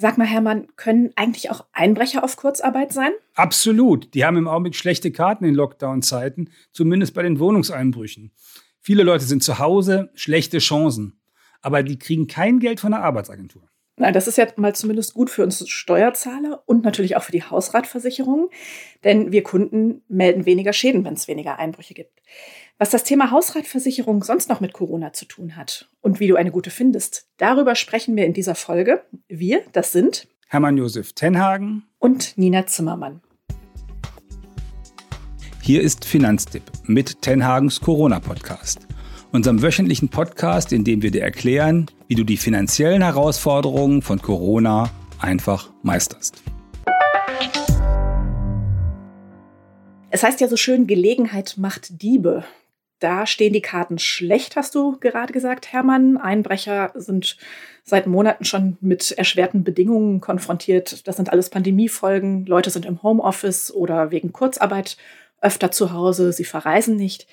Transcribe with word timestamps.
Sag 0.00 0.16
mal, 0.16 0.26
Hermann, 0.26 0.68
können 0.76 1.10
eigentlich 1.16 1.50
auch 1.50 1.64
Einbrecher 1.72 2.22
auf 2.22 2.36
Kurzarbeit 2.36 2.92
sein? 2.92 3.10
Absolut. 3.34 4.14
Die 4.14 4.24
haben 4.24 4.36
im 4.36 4.46
Augenblick 4.46 4.76
schlechte 4.76 5.10
Karten 5.10 5.44
in 5.44 5.54
Lockdown-Zeiten, 5.54 6.50
zumindest 6.70 7.14
bei 7.14 7.22
den 7.22 7.40
Wohnungseinbrüchen. 7.40 8.30
Viele 8.80 9.02
Leute 9.02 9.24
sind 9.24 9.42
zu 9.42 9.58
Hause, 9.58 10.10
schlechte 10.14 10.58
Chancen. 10.58 11.20
Aber 11.62 11.82
die 11.82 11.98
kriegen 11.98 12.28
kein 12.28 12.60
Geld 12.60 12.78
von 12.78 12.92
der 12.92 13.02
Arbeitsagentur. 13.02 13.68
Na, 13.96 14.12
das 14.12 14.28
ist 14.28 14.38
ja 14.38 14.46
mal 14.56 14.76
zumindest 14.76 15.14
gut 15.14 15.28
für 15.28 15.42
uns 15.42 15.68
Steuerzahler 15.68 16.62
und 16.66 16.84
natürlich 16.84 17.16
auch 17.16 17.24
für 17.24 17.32
die 17.32 17.42
Hausratversicherung, 17.42 18.50
denn 19.02 19.32
wir 19.32 19.42
Kunden 19.42 20.02
melden 20.06 20.46
weniger 20.46 20.72
Schäden, 20.72 21.04
wenn 21.04 21.14
es 21.14 21.26
weniger 21.26 21.58
Einbrüche 21.58 21.94
gibt. 21.94 22.22
Was 22.80 22.90
das 22.90 23.02
Thema 23.02 23.32
Hausratversicherung 23.32 24.22
sonst 24.22 24.48
noch 24.48 24.60
mit 24.60 24.72
Corona 24.72 25.12
zu 25.12 25.24
tun 25.24 25.56
hat 25.56 25.88
und 26.00 26.20
wie 26.20 26.28
du 26.28 26.36
eine 26.36 26.52
gute 26.52 26.70
findest, 26.70 27.26
darüber 27.36 27.74
sprechen 27.74 28.14
wir 28.14 28.24
in 28.24 28.34
dieser 28.34 28.54
Folge. 28.54 29.02
Wir, 29.26 29.62
das 29.72 29.90
sind 29.90 30.28
Hermann 30.46 30.78
Josef 30.78 31.12
Tenhagen 31.12 31.82
und 31.98 32.38
Nina 32.38 32.68
Zimmermann. 32.68 33.20
Hier 35.60 35.82
ist 35.82 36.04
Finanztipp 36.04 36.62
mit 36.84 37.20
Tenhagens 37.20 37.80
Corona-Podcast, 37.80 38.86
unserem 39.32 39.60
wöchentlichen 39.60 40.08
Podcast, 40.08 40.72
in 40.72 40.84
dem 40.84 41.02
wir 41.02 41.10
dir 41.10 41.22
erklären, 41.22 41.86
wie 42.06 42.14
du 42.14 42.22
die 42.22 42.36
finanziellen 42.36 43.02
Herausforderungen 43.02 44.02
von 44.02 44.22
Corona 44.22 44.88
einfach 45.18 45.72
meisterst. 45.82 46.40
Es 50.10 50.22
heißt 50.22 50.40
ja 50.40 50.46
so 50.46 50.56
schön, 50.56 50.86
Gelegenheit 50.86 51.56
macht 51.58 52.00
Diebe. 52.02 52.44
Da 52.98 53.26
stehen 53.26 53.52
die 53.52 53.62
Karten 53.62 53.98
schlecht, 53.98 54.56
hast 54.56 54.74
du 54.74 54.98
gerade 54.98 55.32
gesagt, 55.32 55.72
Hermann. 55.72 56.16
Einbrecher 56.16 56.92
sind 56.94 57.36
seit 57.84 58.06
Monaten 58.06 58.44
schon 58.44 58.76
mit 58.80 59.12
erschwerten 59.12 59.62
Bedingungen 59.62 60.20
konfrontiert. 60.20 61.06
Das 61.06 61.16
sind 61.16 61.30
alles 61.30 61.48
Pandemiefolgen. 61.50 62.44
Leute 62.46 62.70
sind 62.70 62.86
im 62.86 63.02
Homeoffice 63.02 63.72
oder 63.72 64.10
wegen 64.10 64.32
Kurzarbeit 64.32 64.96
öfter 65.40 65.70
zu 65.70 65.92
Hause. 65.92 66.32
Sie 66.32 66.44
verreisen 66.44 66.96
nicht. 66.96 67.28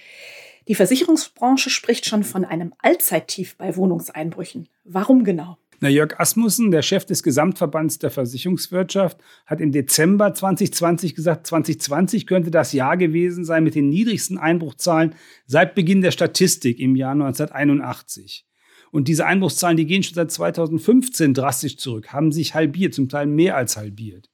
Die 0.68 0.76
Versicherungsbranche 0.76 1.70
spricht 1.70 2.06
schon 2.06 2.24
von 2.24 2.46
einem 2.46 2.74
Allzeittief 2.80 3.56
bei 3.58 3.76
Wohnungseinbrüchen. 3.76 4.68
Warum 4.84 5.24
genau? 5.24 5.58
Na, 5.82 5.90
Jörg 5.90 6.20
Asmussen, 6.20 6.72
der 6.72 6.82
Chef 6.82 7.06
des 7.06 7.22
Gesamtverbands 7.22 8.00
der 8.00 8.10
Versicherungswirtschaft, 8.10 9.18
hat 9.46 9.60
im 9.60 9.72
Dezember 9.72 10.34
2020 10.34 11.16
gesagt, 11.16 11.48
2020 11.48 12.28
könnte 12.28 12.50
das 12.50 12.72
Jahr 12.72 12.96
gewesen 12.98 13.44
sein 13.44 13.64
mit 13.64 13.76
den 13.76 13.90
niedrigsten 13.90 14.38
Einbruchzahlen 14.38 15.16
seit 15.46 15.76
Beginn 15.76 16.02
der 16.02 16.12
Statistik 16.12 16.80
im 16.80 16.96
Jahr 16.96 17.12
1981. 17.12 18.46
Und 18.92 19.10
diese 19.10 19.26
Einbruchszahlen, 19.26 19.76
die 19.76 19.86
gehen 19.86 20.04
schon 20.04 20.16
seit 20.16 20.32
2015 20.32 21.34
drastisch 21.34 21.78
zurück, 21.78 22.14
haben 22.14 22.32
sich 22.32 22.56
halbiert, 22.56 22.94
zum 22.94 23.10
Teil 23.10 23.26
mehr 23.26 23.58
als 23.58 23.76
halbiert. 23.76 24.30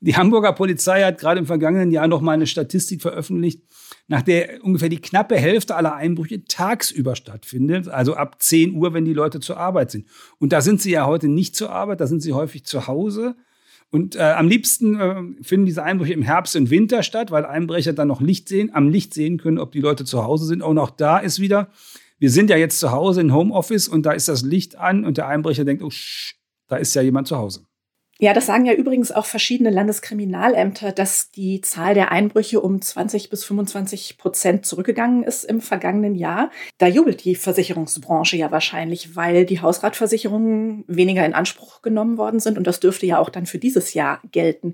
Die 0.00 0.16
Hamburger 0.16 0.52
Polizei 0.52 1.02
hat 1.02 1.18
gerade 1.18 1.40
im 1.40 1.46
vergangenen 1.46 1.90
Jahr 1.90 2.06
noch 2.06 2.20
mal 2.20 2.32
eine 2.32 2.46
Statistik 2.46 3.02
veröffentlicht, 3.02 3.62
nach 4.06 4.22
der 4.22 4.62
ungefähr 4.62 4.88
die 4.88 5.00
knappe 5.00 5.36
Hälfte 5.36 5.76
aller 5.76 5.94
Einbrüche 5.94 6.44
tagsüber 6.44 7.16
stattfindet, 7.16 7.88
also 7.88 8.14
ab 8.14 8.40
10 8.40 8.74
Uhr, 8.74 8.92
wenn 8.92 9.04
die 9.04 9.12
Leute 9.12 9.40
zur 9.40 9.56
Arbeit 9.56 9.90
sind. 9.90 10.06
Und 10.38 10.52
da 10.52 10.60
sind 10.60 10.80
sie 10.80 10.90
ja 10.90 11.06
heute 11.06 11.28
nicht 11.28 11.56
zur 11.56 11.70
Arbeit, 11.70 12.00
da 12.00 12.06
sind 12.06 12.20
sie 12.20 12.32
häufig 12.32 12.64
zu 12.64 12.86
Hause. 12.86 13.36
Und 13.90 14.16
äh, 14.16 14.22
am 14.22 14.48
liebsten 14.48 14.98
äh, 14.98 15.22
finden 15.42 15.66
diese 15.66 15.84
Einbrüche 15.84 16.12
im 16.12 16.22
Herbst 16.22 16.56
und 16.56 16.70
Winter 16.70 17.02
statt, 17.02 17.30
weil 17.30 17.46
Einbrecher 17.46 17.92
dann 17.92 18.08
noch 18.08 18.20
Licht 18.20 18.48
sehen, 18.48 18.70
am 18.74 18.88
Licht 18.88 19.14
sehen 19.14 19.38
können, 19.38 19.58
ob 19.58 19.72
die 19.72 19.80
Leute 19.80 20.04
zu 20.04 20.24
Hause 20.24 20.46
sind. 20.46 20.62
Und 20.62 20.78
auch 20.78 20.90
da 20.90 21.18
ist 21.18 21.38
wieder, 21.38 21.70
wir 22.18 22.30
sind 22.30 22.50
ja 22.50 22.56
jetzt 22.56 22.80
zu 22.80 22.90
Hause 22.90 23.20
in 23.20 23.32
Homeoffice 23.32 23.86
und 23.86 24.04
da 24.04 24.12
ist 24.12 24.28
das 24.28 24.42
Licht 24.42 24.76
an 24.76 25.04
und 25.04 25.16
der 25.16 25.28
Einbrecher 25.28 25.64
denkt, 25.64 25.82
oh, 25.82 25.90
sch, 25.90 26.34
da 26.68 26.76
ist 26.76 26.94
ja 26.94 27.02
jemand 27.02 27.28
zu 27.28 27.36
Hause. 27.36 27.66
Ja, 28.24 28.32
das 28.32 28.46
sagen 28.46 28.64
ja 28.64 28.72
übrigens 28.72 29.12
auch 29.12 29.26
verschiedene 29.26 29.68
Landeskriminalämter, 29.68 30.92
dass 30.92 31.30
die 31.30 31.60
Zahl 31.60 31.92
der 31.92 32.10
Einbrüche 32.10 32.58
um 32.62 32.80
20 32.80 33.28
bis 33.28 33.44
25 33.44 34.16
Prozent 34.16 34.64
zurückgegangen 34.64 35.24
ist 35.24 35.44
im 35.44 35.60
vergangenen 35.60 36.14
Jahr. 36.14 36.50
Da 36.78 36.86
jubelt 36.86 37.22
die 37.26 37.34
Versicherungsbranche 37.34 38.38
ja 38.38 38.50
wahrscheinlich, 38.50 39.14
weil 39.14 39.44
die 39.44 39.60
Hausratversicherungen 39.60 40.84
weniger 40.86 41.26
in 41.26 41.34
Anspruch 41.34 41.82
genommen 41.82 42.16
worden 42.16 42.40
sind 42.40 42.56
und 42.56 42.66
das 42.66 42.80
dürfte 42.80 43.04
ja 43.04 43.18
auch 43.18 43.28
dann 43.28 43.44
für 43.44 43.58
dieses 43.58 43.92
Jahr 43.92 44.22
gelten. 44.32 44.72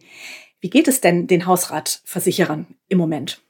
Wie 0.60 0.70
geht 0.70 0.86
es 0.86 1.00
denn 1.00 1.26
den 1.26 1.46
Hausratversicherern 1.46 2.68
im 2.86 2.98
Moment? 2.98 3.42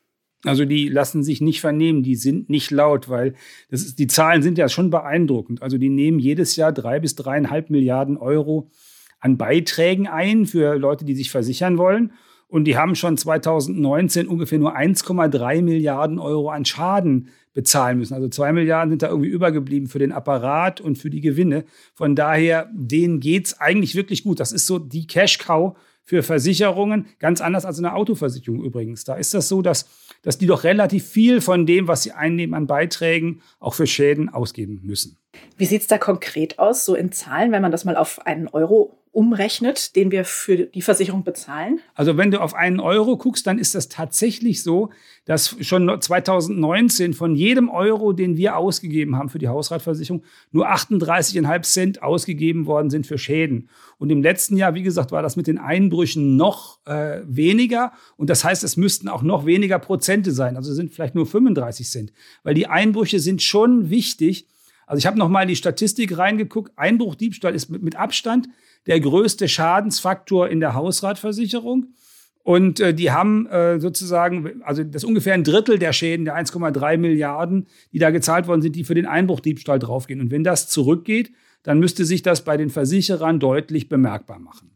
Also 0.44 0.64
die 0.64 0.88
lassen 0.88 1.22
sich 1.22 1.42
nicht 1.42 1.60
vernehmen, 1.60 2.02
die 2.02 2.16
sind 2.16 2.48
nicht 2.48 2.70
laut, 2.70 3.10
weil 3.10 3.34
ist, 3.68 3.98
die 3.98 4.06
Zahlen 4.06 4.42
sind 4.42 4.56
ja 4.56 4.70
schon 4.70 4.88
beeindruckend. 4.88 5.60
Also 5.60 5.76
die 5.76 5.90
nehmen 5.90 6.18
jedes 6.18 6.56
Jahr 6.56 6.72
drei 6.72 7.00
bis 7.00 7.16
dreieinhalb 7.16 7.68
Milliarden 7.68 8.16
Euro 8.16 8.70
an 9.20 9.36
Beiträgen 9.36 10.06
ein 10.06 10.46
für 10.46 10.76
Leute, 10.76 11.04
die 11.04 11.14
sich 11.14 11.30
versichern 11.30 11.78
wollen. 11.78 12.12
Und 12.48 12.64
die 12.64 12.76
haben 12.76 12.96
schon 12.96 13.16
2019 13.16 14.26
ungefähr 14.26 14.58
nur 14.58 14.76
1,3 14.76 15.62
Milliarden 15.62 16.18
Euro 16.18 16.50
an 16.50 16.64
Schaden 16.64 17.28
bezahlen 17.52 17.98
müssen. 17.98 18.14
Also 18.14 18.28
zwei 18.28 18.52
Milliarden 18.52 18.90
sind 18.90 19.02
da 19.02 19.08
irgendwie 19.08 19.28
übergeblieben 19.30 19.88
für 19.88 20.00
den 20.00 20.10
Apparat 20.10 20.80
und 20.80 20.98
für 20.98 21.10
die 21.10 21.20
Gewinne. 21.20 21.64
Von 21.94 22.16
daher, 22.16 22.68
denen 22.72 23.20
geht 23.20 23.46
es 23.46 23.60
eigentlich 23.60 23.94
wirklich 23.94 24.24
gut. 24.24 24.40
Das 24.40 24.50
ist 24.50 24.66
so 24.66 24.80
die 24.80 25.06
Cash-Cow 25.06 25.76
für 26.02 26.24
Versicherungen, 26.24 27.06
ganz 27.20 27.40
anders 27.40 27.64
als 27.64 27.78
eine 27.78 27.94
Autoversicherung 27.94 28.64
übrigens. 28.64 29.04
Da 29.04 29.14
ist 29.14 29.32
das 29.32 29.48
so, 29.48 29.62
dass, 29.62 29.88
dass 30.22 30.38
die 30.38 30.46
doch 30.46 30.64
relativ 30.64 31.06
viel 31.06 31.40
von 31.40 31.66
dem, 31.66 31.86
was 31.86 32.02
sie 32.02 32.10
einnehmen 32.10 32.54
an 32.54 32.66
Beiträgen, 32.66 33.42
auch 33.60 33.74
für 33.74 33.86
Schäden 33.86 34.28
ausgeben 34.28 34.80
müssen. 34.82 35.18
Wie 35.56 35.66
sieht 35.66 35.82
es 35.82 35.86
da 35.86 35.98
konkret 35.98 36.58
aus, 36.58 36.84
so 36.84 36.96
in 36.96 37.12
Zahlen, 37.12 37.52
wenn 37.52 37.62
man 37.62 37.70
das 37.70 37.84
mal 37.84 37.96
auf 37.96 38.26
einen 38.26 38.48
Euro 38.48 38.99
umrechnet, 39.12 39.96
den 39.96 40.12
wir 40.12 40.24
für 40.24 40.56
die 40.56 40.82
Versicherung 40.82 41.24
bezahlen? 41.24 41.80
Also 41.94 42.16
wenn 42.16 42.30
du 42.30 42.40
auf 42.40 42.54
einen 42.54 42.78
Euro 42.78 43.16
guckst, 43.16 43.46
dann 43.46 43.58
ist 43.58 43.74
das 43.74 43.88
tatsächlich 43.88 44.62
so, 44.62 44.90
dass 45.24 45.56
schon 45.60 46.00
2019 46.00 47.14
von 47.14 47.34
jedem 47.34 47.68
Euro, 47.68 48.12
den 48.12 48.36
wir 48.36 48.56
ausgegeben 48.56 49.16
haben 49.16 49.28
für 49.28 49.40
die 49.40 49.48
Hausratversicherung, 49.48 50.22
nur 50.52 50.70
38,5 50.70 51.62
Cent 51.62 52.02
ausgegeben 52.02 52.66
worden 52.66 52.90
sind 52.90 53.06
für 53.06 53.18
Schäden. 53.18 53.68
Und 53.98 54.10
im 54.10 54.22
letzten 54.22 54.56
Jahr, 54.56 54.74
wie 54.74 54.82
gesagt, 54.82 55.10
war 55.10 55.22
das 55.22 55.36
mit 55.36 55.48
den 55.48 55.58
Einbrüchen 55.58 56.36
noch 56.36 56.78
äh, 56.86 57.20
weniger. 57.24 57.92
Und 58.16 58.30
das 58.30 58.44
heißt, 58.44 58.62
es 58.62 58.76
müssten 58.76 59.08
auch 59.08 59.22
noch 59.22 59.44
weniger 59.44 59.78
Prozente 59.78 60.30
sein. 60.30 60.56
Also 60.56 60.72
sind 60.72 60.92
vielleicht 60.92 61.14
nur 61.14 61.26
35 61.26 61.88
Cent. 61.88 62.12
Weil 62.42 62.54
die 62.54 62.68
Einbrüche 62.68 63.18
sind 63.18 63.42
schon 63.42 63.90
wichtig. 63.90 64.46
Also 64.90 64.98
ich 64.98 65.06
habe 65.06 65.20
noch 65.20 65.28
mal 65.28 65.46
die 65.46 65.54
Statistik 65.54 66.18
reingeguckt. 66.18 66.72
Einbruchdiebstahl 66.74 67.54
ist 67.54 67.68
mit, 67.68 67.80
mit 67.80 67.94
Abstand 67.94 68.48
der 68.88 68.98
größte 68.98 69.46
Schadensfaktor 69.46 70.48
in 70.48 70.58
der 70.58 70.74
Hausratversicherung. 70.74 71.94
Und 72.42 72.80
äh, 72.80 72.92
die 72.92 73.12
haben 73.12 73.46
äh, 73.46 73.78
sozusagen, 73.78 74.62
also 74.64 74.82
das 74.82 75.04
ungefähr 75.04 75.34
ein 75.34 75.44
Drittel 75.44 75.78
der 75.78 75.92
Schäden, 75.92 76.24
der 76.24 76.36
1,3 76.36 76.96
Milliarden, 76.96 77.68
die 77.92 78.00
da 78.00 78.10
gezahlt 78.10 78.48
worden 78.48 78.62
sind, 78.62 78.74
die 78.74 78.82
für 78.82 78.96
den 78.96 79.06
Einbruchdiebstahl 79.06 79.78
draufgehen. 79.78 80.20
Und 80.20 80.32
wenn 80.32 80.42
das 80.42 80.68
zurückgeht, 80.68 81.30
dann 81.62 81.78
müsste 81.78 82.04
sich 82.04 82.22
das 82.22 82.44
bei 82.44 82.56
den 82.56 82.68
Versicherern 82.68 83.38
deutlich 83.38 83.88
bemerkbar 83.88 84.40
machen. 84.40 84.72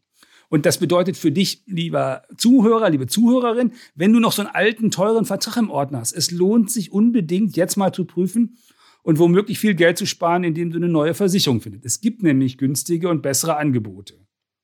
Und 0.48 0.64
das 0.64 0.78
bedeutet 0.78 1.16
für 1.16 1.32
dich, 1.32 1.64
lieber 1.66 2.22
Zuhörer, 2.36 2.88
liebe 2.88 3.08
Zuhörerin, 3.08 3.72
wenn 3.96 4.12
du 4.12 4.20
noch 4.20 4.30
so 4.30 4.42
einen 4.42 4.54
alten, 4.54 4.92
teuren 4.92 5.24
Vertrag 5.24 5.56
im 5.56 5.70
Ordner 5.70 5.98
hast, 5.98 6.12
es 6.12 6.30
lohnt 6.30 6.70
sich 6.70 6.92
unbedingt, 6.92 7.56
jetzt 7.56 7.74
mal 7.74 7.90
zu 7.90 8.04
prüfen, 8.04 8.58
und 9.04 9.20
womöglich 9.20 9.60
viel 9.60 9.74
Geld 9.74 9.96
zu 9.96 10.06
sparen, 10.06 10.42
indem 10.42 10.70
du 10.70 10.78
eine 10.78 10.88
neue 10.88 11.14
Versicherung 11.14 11.60
findest. 11.60 11.84
Es 11.84 12.00
gibt 12.00 12.24
nämlich 12.24 12.58
günstige 12.58 13.08
und 13.08 13.22
bessere 13.22 13.56
Angebote. 13.56 14.14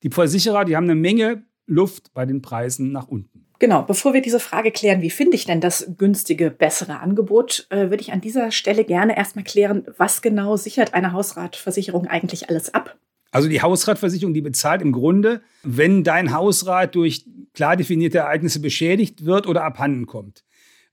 Die 0.03 0.09
Versicherer, 0.09 0.65
die 0.65 0.75
haben 0.75 0.85
eine 0.85 0.95
Menge 0.95 1.45
Luft 1.67 2.13
bei 2.13 2.25
den 2.25 2.41
Preisen 2.41 2.91
nach 2.91 3.07
unten. 3.07 3.45
Genau, 3.59 3.83
bevor 3.83 4.15
wir 4.15 4.23
diese 4.23 4.39
Frage 4.39 4.71
klären, 4.71 5.03
wie 5.03 5.11
finde 5.11 5.35
ich 5.35 5.45
denn 5.45 5.61
das 5.61 5.93
günstige, 5.95 6.49
bessere 6.49 6.99
Angebot, 6.99 7.67
äh, 7.69 7.91
würde 7.91 8.01
ich 8.01 8.11
an 8.11 8.19
dieser 8.19 8.51
Stelle 8.51 8.83
gerne 8.83 9.15
erstmal 9.15 9.45
klären, 9.45 9.85
was 9.97 10.23
genau 10.23 10.57
sichert 10.57 10.95
eine 10.95 11.13
Hausratversicherung 11.13 12.07
eigentlich 12.07 12.49
alles 12.49 12.73
ab? 12.73 12.97
Also 13.29 13.47
die 13.47 13.61
Hausratversicherung, 13.61 14.33
die 14.33 14.41
bezahlt 14.41 14.81
im 14.81 14.91
Grunde, 14.91 15.41
wenn 15.61 16.03
dein 16.03 16.33
Hausrat 16.33 16.95
durch 16.95 17.25
klar 17.53 17.77
definierte 17.77 18.17
Ereignisse 18.17 18.59
beschädigt 18.59 19.25
wird 19.25 19.45
oder 19.45 19.63
abhanden 19.63 20.07
kommt. 20.07 20.43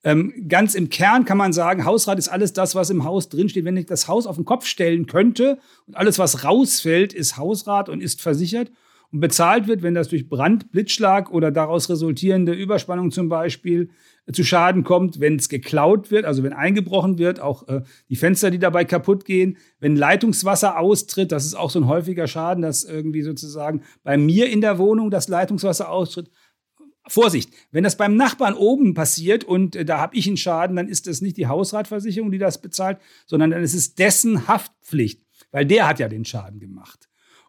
Ähm, 0.05 0.47
ganz 0.49 0.75
im 0.75 0.91
Kern 0.91 1.25
kann 1.25 1.39
man 1.39 1.53
sagen, 1.53 1.85
Hausrat 1.85 2.19
ist 2.19 2.29
alles 2.29 2.53
das, 2.53 2.75
was 2.75 2.91
im 2.91 3.05
Haus 3.05 3.29
drinsteht. 3.29 3.65
Wenn 3.65 3.77
ich 3.77 3.87
das 3.87 4.07
Haus 4.07 4.27
auf 4.27 4.37
den 4.37 4.45
Kopf 4.45 4.65
stellen 4.65 5.07
könnte 5.07 5.59
und 5.87 5.97
alles, 5.97 6.19
was 6.19 6.45
rausfällt, 6.45 7.13
ist 7.13 7.37
Hausrat 7.37 7.89
und 7.89 8.01
ist 8.01 8.23
versichert 8.23 8.71
und 9.11 9.21
bezahlt 9.21 9.67
wird, 9.67 9.83
wenn 9.83 9.95
das 9.95 10.09
durch 10.09 10.29
Brand, 10.29 10.71
Blitzschlag 10.71 11.33
oder 11.33 11.51
daraus 11.51 11.89
resultierende 11.89 12.53
Überspannung 12.53 13.11
zum 13.11 13.29
Beispiel 13.29 13.91
äh, 14.27 14.33
zu 14.33 14.45
Schaden 14.45 14.85
kommt, 14.85 15.19
wenn 15.19 15.37
es 15.37 15.49
geklaut 15.49 16.11
wird, 16.11 16.27
also 16.27 16.43
wenn 16.43 16.53
eingebrochen 16.53 17.19
wird, 17.19 17.41
auch 17.41 17.67
äh, 17.69 17.83
die 18.11 18.17
Fenster, 18.17 18.51
die 18.51 18.59
dabei 18.59 18.85
kaputt 18.85 19.25
gehen, 19.25 19.57
wenn 19.81 19.97
Leitungswasser 19.97 20.79
austritt, 20.79 21.33
das 21.33 21.47
ist 21.47 21.55
auch 21.55 21.71
so 21.71 21.81
ein 21.81 21.87
häufiger 21.87 22.27
Schaden, 22.27 22.63
dass 22.63 22.85
irgendwie 22.85 23.23
sozusagen 23.23 23.83
bei 24.05 24.19
mir 24.19 24.51
in 24.51 24.61
der 24.61 24.79
Wohnung 24.79 25.11
das 25.11 25.29
Leitungswasser 25.29 25.91
austritt. 25.91 26.31
Vorsicht, 27.09 27.53
wenn 27.71 27.85
das 27.85 27.97
beim 27.97 28.17
Nachbarn 28.17 28.55
oben 28.55 28.95
passiert 28.95 29.45
und 29.45 29.77
äh, 29.77 29.85
da 29.85 29.99
habe 29.99 30.17
ich 30.17 30.27
einen 30.27 30.37
Schaden, 30.37 30.77
dann 30.77 30.89
ist 30.89 31.07
das 31.07 31.21
nicht 31.21 31.37
die 31.37 31.47
Hausratversicherung, 31.47 32.31
die 32.31 32.39
das 32.39 32.61
bezahlt, 32.61 32.99
sondern 33.27 33.51
dann 33.51 33.63
ist 33.63 33.75
es 33.75 33.95
dessen 33.95 34.47
Haftpflicht, 34.47 35.23
weil 35.51 35.67
der 35.67 35.89
hat 35.89 35.99
ja 35.99 36.09
den 36.09 36.25
Schaden 36.25 36.61
gemacht. 36.61 37.09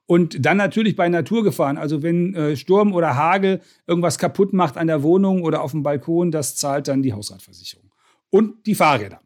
Und 0.10 0.44
dann 0.44 0.58
natürlich 0.58 0.96
bei 0.96 1.08
Naturgefahren. 1.08 1.78
Also 1.78 2.02
wenn 2.02 2.34
äh, 2.34 2.56
Sturm 2.56 2.94
oder 2.94 3.16
Hagel 3.16 3.62
irgendwas 3.86 4.18
kaputt 4.18 4.54
macht 4.54 4.76
an 4.76 4.88
der 4.88 5.04
Wohnung 5.04 5.44
oder 5.44 5.62
auf 5.62 5.70
dem 5.70 5.84
Balkon, 5.84 6.32
das 6.32 6.56
zahlt 6.56 6.88
dann 6.88 7.04
die 7.04 7.14
Hausratversicherung. 7.14 7.92
Und 8.32 8.66
die 8.66 8.74
Fahrräder. 8.74 9.22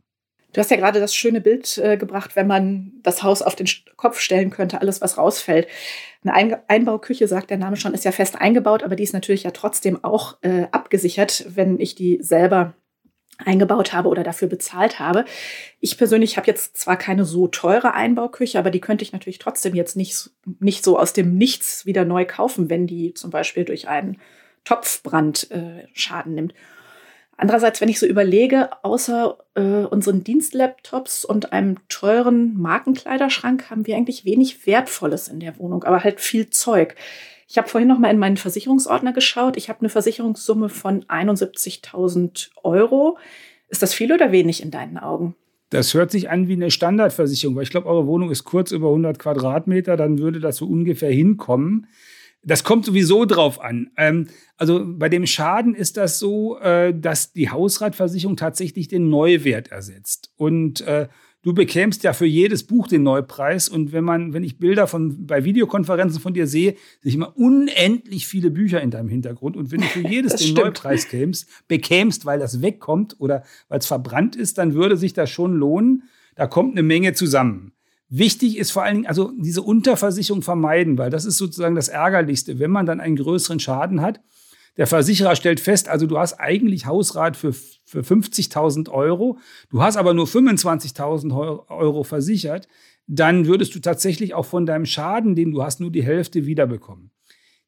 Du 0.54 0.60
hast 0.60 0.70
ja 0.70 0.78
gerade 0.78 1.00
das 1.00 1.16
schöne 1.16 1.42
Bild 1.42 1.78
äh, 1.80 1.98
gebracht, 1.98 2.36
wenn 2.36 2.48
man 2.48 2.94
das 3.02 3.24
Haus 3.24 3.42
auf 3.42 3.56
den 3.56 3.68
Kopf 3.98 4.20
stellen 4.20 4.52
könnte, 4.52 4.80
alles, 4.80 5.02
was 5.02 5.18
rausfällt. 5.18 5.68
Eine 6.24 6.34
Ein 6.34 6.58
Einbauküche, 6.68 7.28
sagt 7.28 7.50
der 7.50 7.58
Name 7.58 7.76
schon, 7.76 7.94
ist 7.94 8.06
ja 8.06 8.12
fest 8.12 8.40
eingebaut, 8.40 8.84
aber 8.84 8.96
die 8.96 9.04
ist 9.04 9.14
natürlich 9.14 9.44
ja 9.44 9.52
trotzdem 9.52 10.04
auch 10.04 10.38
äh, 10.42 10.68
abgesichert, 10.72 11.46
wenn 11.50 11.80
ich 11.80 11.96
die 11.96 12.20
selber 12.22 12.76
eingebaut 13.40 13.94
habe 13.94 14.10
oder 14.10 14.24
dafür 14.24 14.48
bezahlt 14.48 15.00
habe. 15.00 15.26
Ich 15.80 15.98
persönlich 15.98 16.38
habe 16.38 16.48
jetzt 16.48 16.78
zwar 16.78 16.98
keine 16.98 17.26
so 17.26 17.48
teure 17.48 17.96
Einbauküche, 17.96 18.60
aber 18.60 18.70
die 18.70 18.80
könnte 18.80 19.04
ich 19.04 19.12
natürlich 19.12 19.40
trotzdem 19.40 19.74
jetzt 19.74 19.96
nicht, 19.96 20.30
nicht 20.60 20.84
so 20.84 21.00
aus 21.00 21.14
dem 21.14 21.36
Nichts 21.36 21.86
wieder 21.86 22.06
neu 22.06 22.26
kaufen, 22.26 22.70
wenn 22.70 22.86
die 22.86 23.14
zum 23.16 23.32
Beispiel 23.32 23.66
durch 23.66 23.88
einen 23.88 24.20
Topfbrand 24.66 25.52
äh, 25.52 25.88
Schaden 25.94 26.36
nimmt. 26.36 26.54
Andererseits, 27.38 27.81
wenn 27.81 27.89
ich 27.89 28.00
so 28.00 28.06
überlege, 28.06 28.69
außer 28.83 29.38
äh, 29.56 29.85
unseren 29.85 30.24
Dienstlaptops 30.24 31.25
und 31.25 31.51
einem 31.51 31.77
teuren 31.89 32.56
Markenkleiderschrank 32.59 33.69
haben 33.69 33.88
wir 33.88 33.95
eigentlich 33.95 34.24
wenig 34.24 34.68
Wertvolles 34.68 35.27
in 35.27 35.39
der 35.39 35.57
Wohnung, 35.57 35.83
aber 35.83 36.03
halt 36.03 36.21
viel 36.21 36.50
Zeug. 36.51 36.95
Ich 37.47 37.57
habe 37.57 37.68
vorhin 37.68 37.88
noch 37.88 38.00
mal 38.00 38.09
in 38.09 38.19
meinen 38.19 38.38
Versicherungsordner 38.38 39.13
geschaut. 39.13 39.57
Ich 39.57 39.69
habe 39.69 39.80
eine 39.80 39.89
Versicherungssumme 39.89 40.69
von 40.69 41.03
71.000 41.06 42.50
Euro. 42.63 43.18
Ist 43.68 43.81
das 43.81 43.94
viel 43.94 44.13
oder 44.13 44.31
wenig 44.31 44.62
in 44.62 44.71
deinen 44.71 44.97
Augen? 44.97 45.35
Das 45.69 45.95
hört 45.95 46.12
sich 46.12 46.30
an 46.30 46.47
wie 46.47 46.53
eine 46.53 46.69
Standardversicherung, 46.69 47.56
weil 47.56 47.63
ich 47.63 47.71
glaube, 47.71 47.88
eure 47.88 48.06
Wohnung 48.06 48.30
ist 48.30 48.44
kurz 48.44 48.71
über 48.71 48.89
100 48.89 49.18
Quadratmeter, 49.18 49.97
dann 49.97 50.19
würde 50.19 50.39
das 50.39 50.57
so 50.57 50.68
ungefähr 50.68 51.12
hinkommen. 51.12 51.88
Das 52.45 52.63
kommt 52.63 52.86
sowieso 52.86 53.25
drauf 53.25 53.62
an. 53.62 53.92
Ähm, 53.98 54.28
also 54.57 54.84
bei 54.86 55.10
dem 55.10 55.25
Schaden 55.25 55.75
ist 55.75 55.98
das 55.98 56.19
so, 56.19 56.60
äh, 56.60 56.94
dass 56.94 57.31
die 57.34 57.50
Hausratversicherung 57.50 58.36
tatsächlich 58.36 58.88
den 58.88 59.10
Neuwert 59.10 59.72
ersetzt. 59.72 60.31
Und 60.36 60.81
äh, 60.81 61.07
du 61.42 61.54
bekämst 61.54 62.04
ja 62.04 62.13
für 62.13 62.25
jedes 62.25 62.66
Buch 62.66 62.88
den 62.88 63.04
Neupreis. 63.04 63.69
Und 63.69 63.94
wenn 63.94 64.04
man, 64.04 64.34
wenn 64.34 64.44
ich 64.44 64.60
Bilder 64.60 64.88
von 64.88 65.25
bei 65.25 65.45
Videokonferenzen 65.45 66.19
von 66.19 66.34
dir 66.34 66.48
sehe, 66.48 66.75
sehe 67.01 67.10
ich 67.10 67.16
immer 67.16 67.38
unendlich 67.38 68.28
viele 68.28 68.51
Bücher 68.51 68.81
in 68.81 68.92
deinem 68.92 69.10
Hintergrund. 69.10 69.56
Und 69.56 69.72
wenn 69.72 69.81
du 69.81 69.88
für 69.88 70.07
jedes 70.07 70.36
den. 70.36 70.56
Neupreis 70.56 71.07
kämst, 71.07 71.48
bekämst, 71.68 72.25
weil 72.25 72.40
das 72.40 72.62
wegkommt 72.62 73.19
oder 73.19 73.44
weil 73.69 73.80
es 73.80 73.86
verbrannt 73.86 74.36
ist, 74.36 74.57
dann 74.57 74.74
würde 74.74 74.98
sich 74.98 75.13
das 75.13 75.30
schon 75.30 75.54
lohnen. 75.54 76.04
Da 76.36 76.48
kommt 76.48 76.74
eine 76.74 76.84
Menge 76.84 77.13
zusammen. 77.13 77.74
Wichtig 78.15 78.60
ist 78.60 78.69
vor 78.69 78.83
allen 78.83 78.98
Dingen, 78.98 79.07
also 79.07 79.31
diese 79.36 79.63
Unterversicherung 79.63 80.44
vermeiden, 80.44 81.00
weil 81.00 81.10
das 81.10 81.25
ist 81.25 81.38
sozusagen 81.38 81.74
das 81.74 81.88
Ärgerlichste, 81.88 82.60
wenn 82.60 82.69
man 82.69 82.86
dann 82.86 83.00
einen 83.00 83.15
größeren 83.15 83.60
Schaden 83.60 84.01
hat. 84.01 84.21
Der 84.77 84.86
Versicherer 84.86 85.36
stellt 85.36 85.60
fest, 85.60 85.89
also 85.89 86.06
du 86.06 86.19
hast 86.19 86.39
eigentlich 86.39 86.86
Hausrat 86.86 87.36
für, 87.36 87.54
für 87.54 88.01
50.000 88.01 88.92
Euro, 88.92 89.39
du 89.71 89.81
hast 89.81 89.98
aber 89.98 90.13
nur 90.13 90.27
25.000 90.27 91.68
Euro 91.69 92.04
versichert, 92.04 92.68
dann 93.07 93.48
würdest 93.48 93.74
du 93.74 93.80
tatsächlich 93.80 94.36
auch 94.36 94.45
von 94.45 94.68
deinem 94.68 94.86
Schaden, 94.86 95.33
den 95.33 95.50
du 95.50 95.63
hast, 95.63 95.80
nur 95.80 95.89
die 95.89 96.04
Hälfte 96.04 96.45
wiederbekommen. 96.45 97.09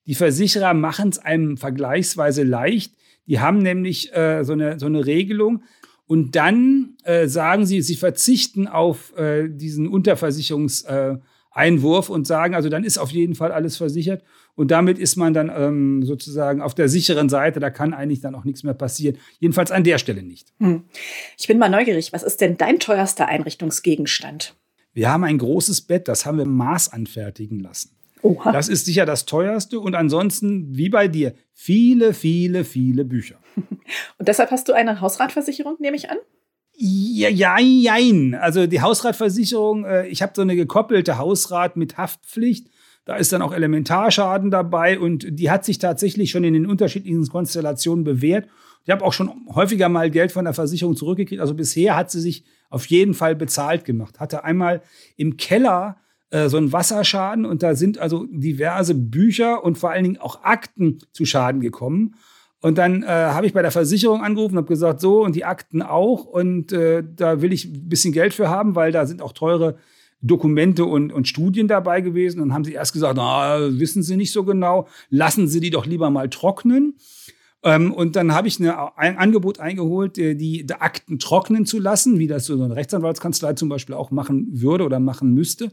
Die 0.06 0.14
Versicherer 0.14 0.76
machen 0.76 1.10
es 1.10 1.18
einem 1.18 1.58
vergleichsweise 1.58 2.44
leicht. 2.44 2.94
Die 3.26 3.40
haben 3.40 3.58
nämlich 3.58 4.16
äh, 4.16 4.44
so, 4.44 4.54
eine, 4.54 4.78
so 4.78 4.86
eine 4.86 5.08
Regelung, 5.08 5.64
und 6.08 6.36
dann 6.36 6.98
äh, 7.04 7.28
sagen 7.28 7.66
sie, 7.66 7.82
sie 7.82 7.96
verzichten 7.96 8.68
auf 8.68 9.18
äh, 9.18 9.50
diesen 9.50 9.88
Unterversicherungseinwurf 9.88 12.10
äh, 12.10 12.12
und 12.12 12.28
sagen, 12.28 12.54
also 12.54 12.70
dann 12.70 12.84
ist 12.84 13.00
auf 13.00 13.10
jeden 13.12 13.34
Fall 13.34 13.52
alles 13.52 13.78
versichert. 13.78 14.24
Und 14.54 14.70
damit 14.72 15.00
ist 15.00 15.16
man 15.16 15.34
dann 15.34 15.52
ähm, 15.54 16.04
sozusagen 16.04 16.62
auf 16.62 16.76
der 16.76 16.90
sicheren 16.90 17.28
Seite. 17.28 17.60
Da 17.60 17.72
kann 17.72 17.94
eigentlich 17.94 18.22
dann 18.22 18.36
auch 18.36 18.46
nichts 18.46 18.64
mehr 18.64 18.76
passieren. 18.76 19.18
Jedenfalls 19.40 19.72
an 19.72 19.84
der 19.84 19.98
Stelle 19.98 20.22
nicht. 20.22 20.54
Hm. 20.60 20.84
Ich 21.38 21.48
bin 21.48 21.58
mal 21.58 21.70
neugierig. 21.70 22.14
Was 22.14 22.22
ist 22.24 22.40
denn 22.40 22.58
dein 22.58 22.80
teuerster 22.80 23.28
Einrichtungsgegenstand? 23.28 24.56
Wir 24.94 25.12
haben 25.12 25.24
ein 25.26 25.40
großes 25.40 25.82
Bett, 25.82 26.08
das 26.08 26.26
haben 26.26 26.38
wir 26.38 26.46
Maß 26.46 26.94
anfertigen 26.94 27.60
lassen. 27.60 27.95
Oha. 28.26 28.52
Das 28.52 28.70
ist 28.70 28.86
sicher 28.86 29.06
das 29.06 29.26
teuerste 29.26 29.80
und 29.80 29.94
ansonsten, 29.94 30.76
wie 30.76 30.90
bei 30.90 31.08
dir, 31.08 31.36
viele, 31.54 32.12
viele, 32.16 32.64
viele 32.64 33.06
Bücher. 33.06 33.36
Und 34.18 34.28
deshalb 34.28 34.50
hast 34.50 34.68
du 34.68 34.74
eine 34.74 35.00
Hausratversicherung, 35.00 35.76
nehme 35.80 35.96
ich 35.96 36.10
an? 36.10 36.18
Ja, 36.74 37.30
ja, 37.30 37.60
jein. 37.60 38.34
Also 38.34 38.66
die 38.66 38.82
Hausratversicherung, 38.82 39.86
äh, 39.86 40.08
ich 40.08 40.24
habe 40.24 40.34
so 40.36 40.42
eine 40.42 40.56
gekoppelte 40.56 41.20
Hausrat 41.20 41.78
mit 41.78 41.98
Haftpflicht. 41.98 42.68
Da 43.06 43.16
ist 43.16 43.32
dann 43.32 43.44
auch 43.44 43.54
Elementarschaden 43.54 44.50
dabei 44.50 45.00
und 45.00 45.28
die 45.30 45.52
hat 45.52 45.64
sich 45.64 45.78
tatsächlich 45.78 46.32
schon 46.32 46.44
in 46.44 46.56
den 46.56 46.66
unterschiedlichen 46.66 47.28
Konstellationen 47.28 48.04
bewährt. 48.04 48.48
Ich 48.86 48.90
habe 48.90 49.06
auch 49.06 49.14
schon 49.14 49.32
häufiger 49.54 49.88
mal 49.88 50.10
Geld 50.10 50.32
von 50.32 50.46
der 50.46 50.56
Versicherung 50.56 50.96
zurückgekriegt. 50.96 51.42
Also 51.42 51.54
bisher 51.54 51.96
hat 51.96 52.10
sie 52.10 52.22
sich 52.22 52.44
auf 52.72 52.88
jeden 52.88 53.14
Fall 53.14 53.36
bezahlt 53.36 53.86
gemacht. 53.86 54.20
Hatte 54.20 54.44
einmal 54.44 54.82
im 55.16 55.38
Keller 55.38 55.98
äh, 56.30 56.50
so 56.50 56.58
einen 56.58 56.72
Wasserschaden 56.72 57.46
und 57.46 57.64
da 57.64 57.76
sind 57.76 57.98
also 57.98 58.26
diverse 58.30 58.96
Bücher 58.96 59.64
und 59.64 59.78
vor 59.78 59.92
allen 59.92 60.04
Dingen 60.04 60.18
auch 60.18 60.44
Akten 60.44 61.00
zu 61.12 61.26
Schaden 61.26 61.62
gekommen. 61.62 62.16
Und 62.62 62.80
dann 62.80 63.04
äh, 63.04 63.08
habe 63.08 63.46
ich 63.46 63.54
bei 63.54 63.62
der 63.62 63.70
Versicherung 63.70 64.22
angerufen 64.22 64.54
und 64.56 64.64
habe 64.64 64.68
gesagt, 64.68 65.00
so 65.00 65.24
und 65.24 65.36
die 65.36 65.46
Akten 65.46 65.84
auch. 65.84 66.26
Und 66.26 66.72
äh, 66.72 67.04
da 67.16 67.42
will 67.42 67.54
ich 67.54 67.66
ein 67.66 67.90
bisschen 67.90 68.12
Geld 68.12 68.34
für 68.34 68.50
haben, 68.50 68.76
weil 68.76 68.92
da 68.92 69.06
sind 69.06 69.22
auch 69.22 69.34
teure 69.34 69.78
Dokumente 70.22 70.86
und, 70.86 71.14
und 71.14 71.28
Studien 71.28 71.68
dabei 71.68 72.02
gewesen. 72.02 72.42
Und 72.42 72.50
dann 72.50 72.56
haben 72.56 72.64
sie 72.64 72.74
erst 72.74 72.94
gesagt, 72.94 73.18
na, 73.18 73.60
wissen 73.78 74.02
Sie 74.02 74.18
nicht 74.18 74.32
so 74.32 74.44
genau, 74.44 74.88
lassen 75.12 75.48
Sie 75.48 75.60
die 75.60 75.70
doch 75.70 75.86
lieber 75.86 76.10
mal 76.10 76.28
trocknen. 76.30 76.96
Ähm, 77.62 77.94
und 77.94 78.16
dann 78.16 78.34
habe 78.34 78.48
ich 78.48 78.60
eine, 78.60 78.98
ein 78.98 79.18
Angebot 79.18 79.60
eingeholt, 79.60 80.18
die, 80.18 80.36
die 80.36 80.74
Akten 80.74 81.20
trocknen 81.20 81.68
zu 81.68 81.80
lassen, 81.80 82.18
wie 82.18 82.28
das 82.28 82.46
so 82.46 82.54
eine 82.54 82.76
Rechtsanwaltskanzlei 82.76 83.54
zum 83.54 83.70
Beispiel 83.70 83.94
auch 83.94 84.10
machen 84.10 84.48
würde 84.52 84.86
oder 84.86 85.00
machen 85.00 85.34
müsste. 85.34 85.72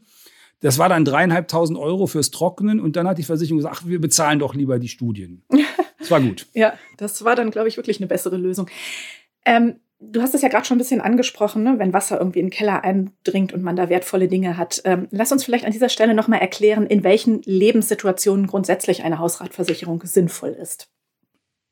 Das 0.63 0.79
war 0.79 0.89
dann 0.89 1.05
dreieinhalbtausend 1.05 1.79
Euro 1.79 2.07
fürs 2.07 2.31
Trocknen 2.31 2.81
und 2.81 2.97
dann 2.97 3.07
hat 3.07 3.19
die 3.19 3.25
Versicherung 3.25 3.59
gesagt, 3.59 3.77
ach, 3.79 3.87
wir 3.87 4.01
bezahlen 4.01 4.39
doch 4.39 4.55
lieber 4.55 4.79
die 4.79 4.89
Studien. 4.89 5.43
Das 5.99 6.11
war 6.11 6.21
gut. 6.21 6.49
ja, 6.53 6.73
das 6.97 7.25
war 7.25 7.37
dann, 7.37 7.53
glaube 7.53 7.69
ich, 7.69 7.77
wirklich 7.77 8.01
eine 8.01 8.09
bessere 8.09 8.37
Lösung. 8.37 8.69
Ähm, 9.45 9.77
du 10.01 10.21
hast 10.21 10.35
es 10.35 10.43
ja 10.43 10.49
gerade 10.49 10.65
schon 10.65 10.75
ein 10.75 10.79
bisschen 10.79 11.01
angesprochen, 11.01 11.63
ne? 11.63 11.79
wenn 11.79 11.93
Wasser 11.93 12.19
irgendwie 12.19 12.41
in 12.41 12.47
den 12.47 12.51
Keller 12.51 12.83
eindringt 12.83 13.53
und 13.53 13.63
man 13.63 13.77
da 13.77 13.89
wertvolle 13.89 14.27
Dinge 14.27 14.57
hat. 14.57 14.83
Ähm, 14.85 15.07
lass 15.13 15.31
uns 15.31 15.45
vielleicht 15.45 15.65
an 15.65 15.71
dieser 15.71 15.89
Stelle 15.89 16.15
nochmal 16.15 16.41
erklären, 16.41 16.87
in 16.87 17.05
welchen 17.05 17.41
Lebenssituationen 17.43 18.49
grundsätzlich 18.49 19.05
eine 19.05 19.21
Hausratversicherung 19.21 20.03
sinnvoll 20.05 20.51
ist. 20.51 20.89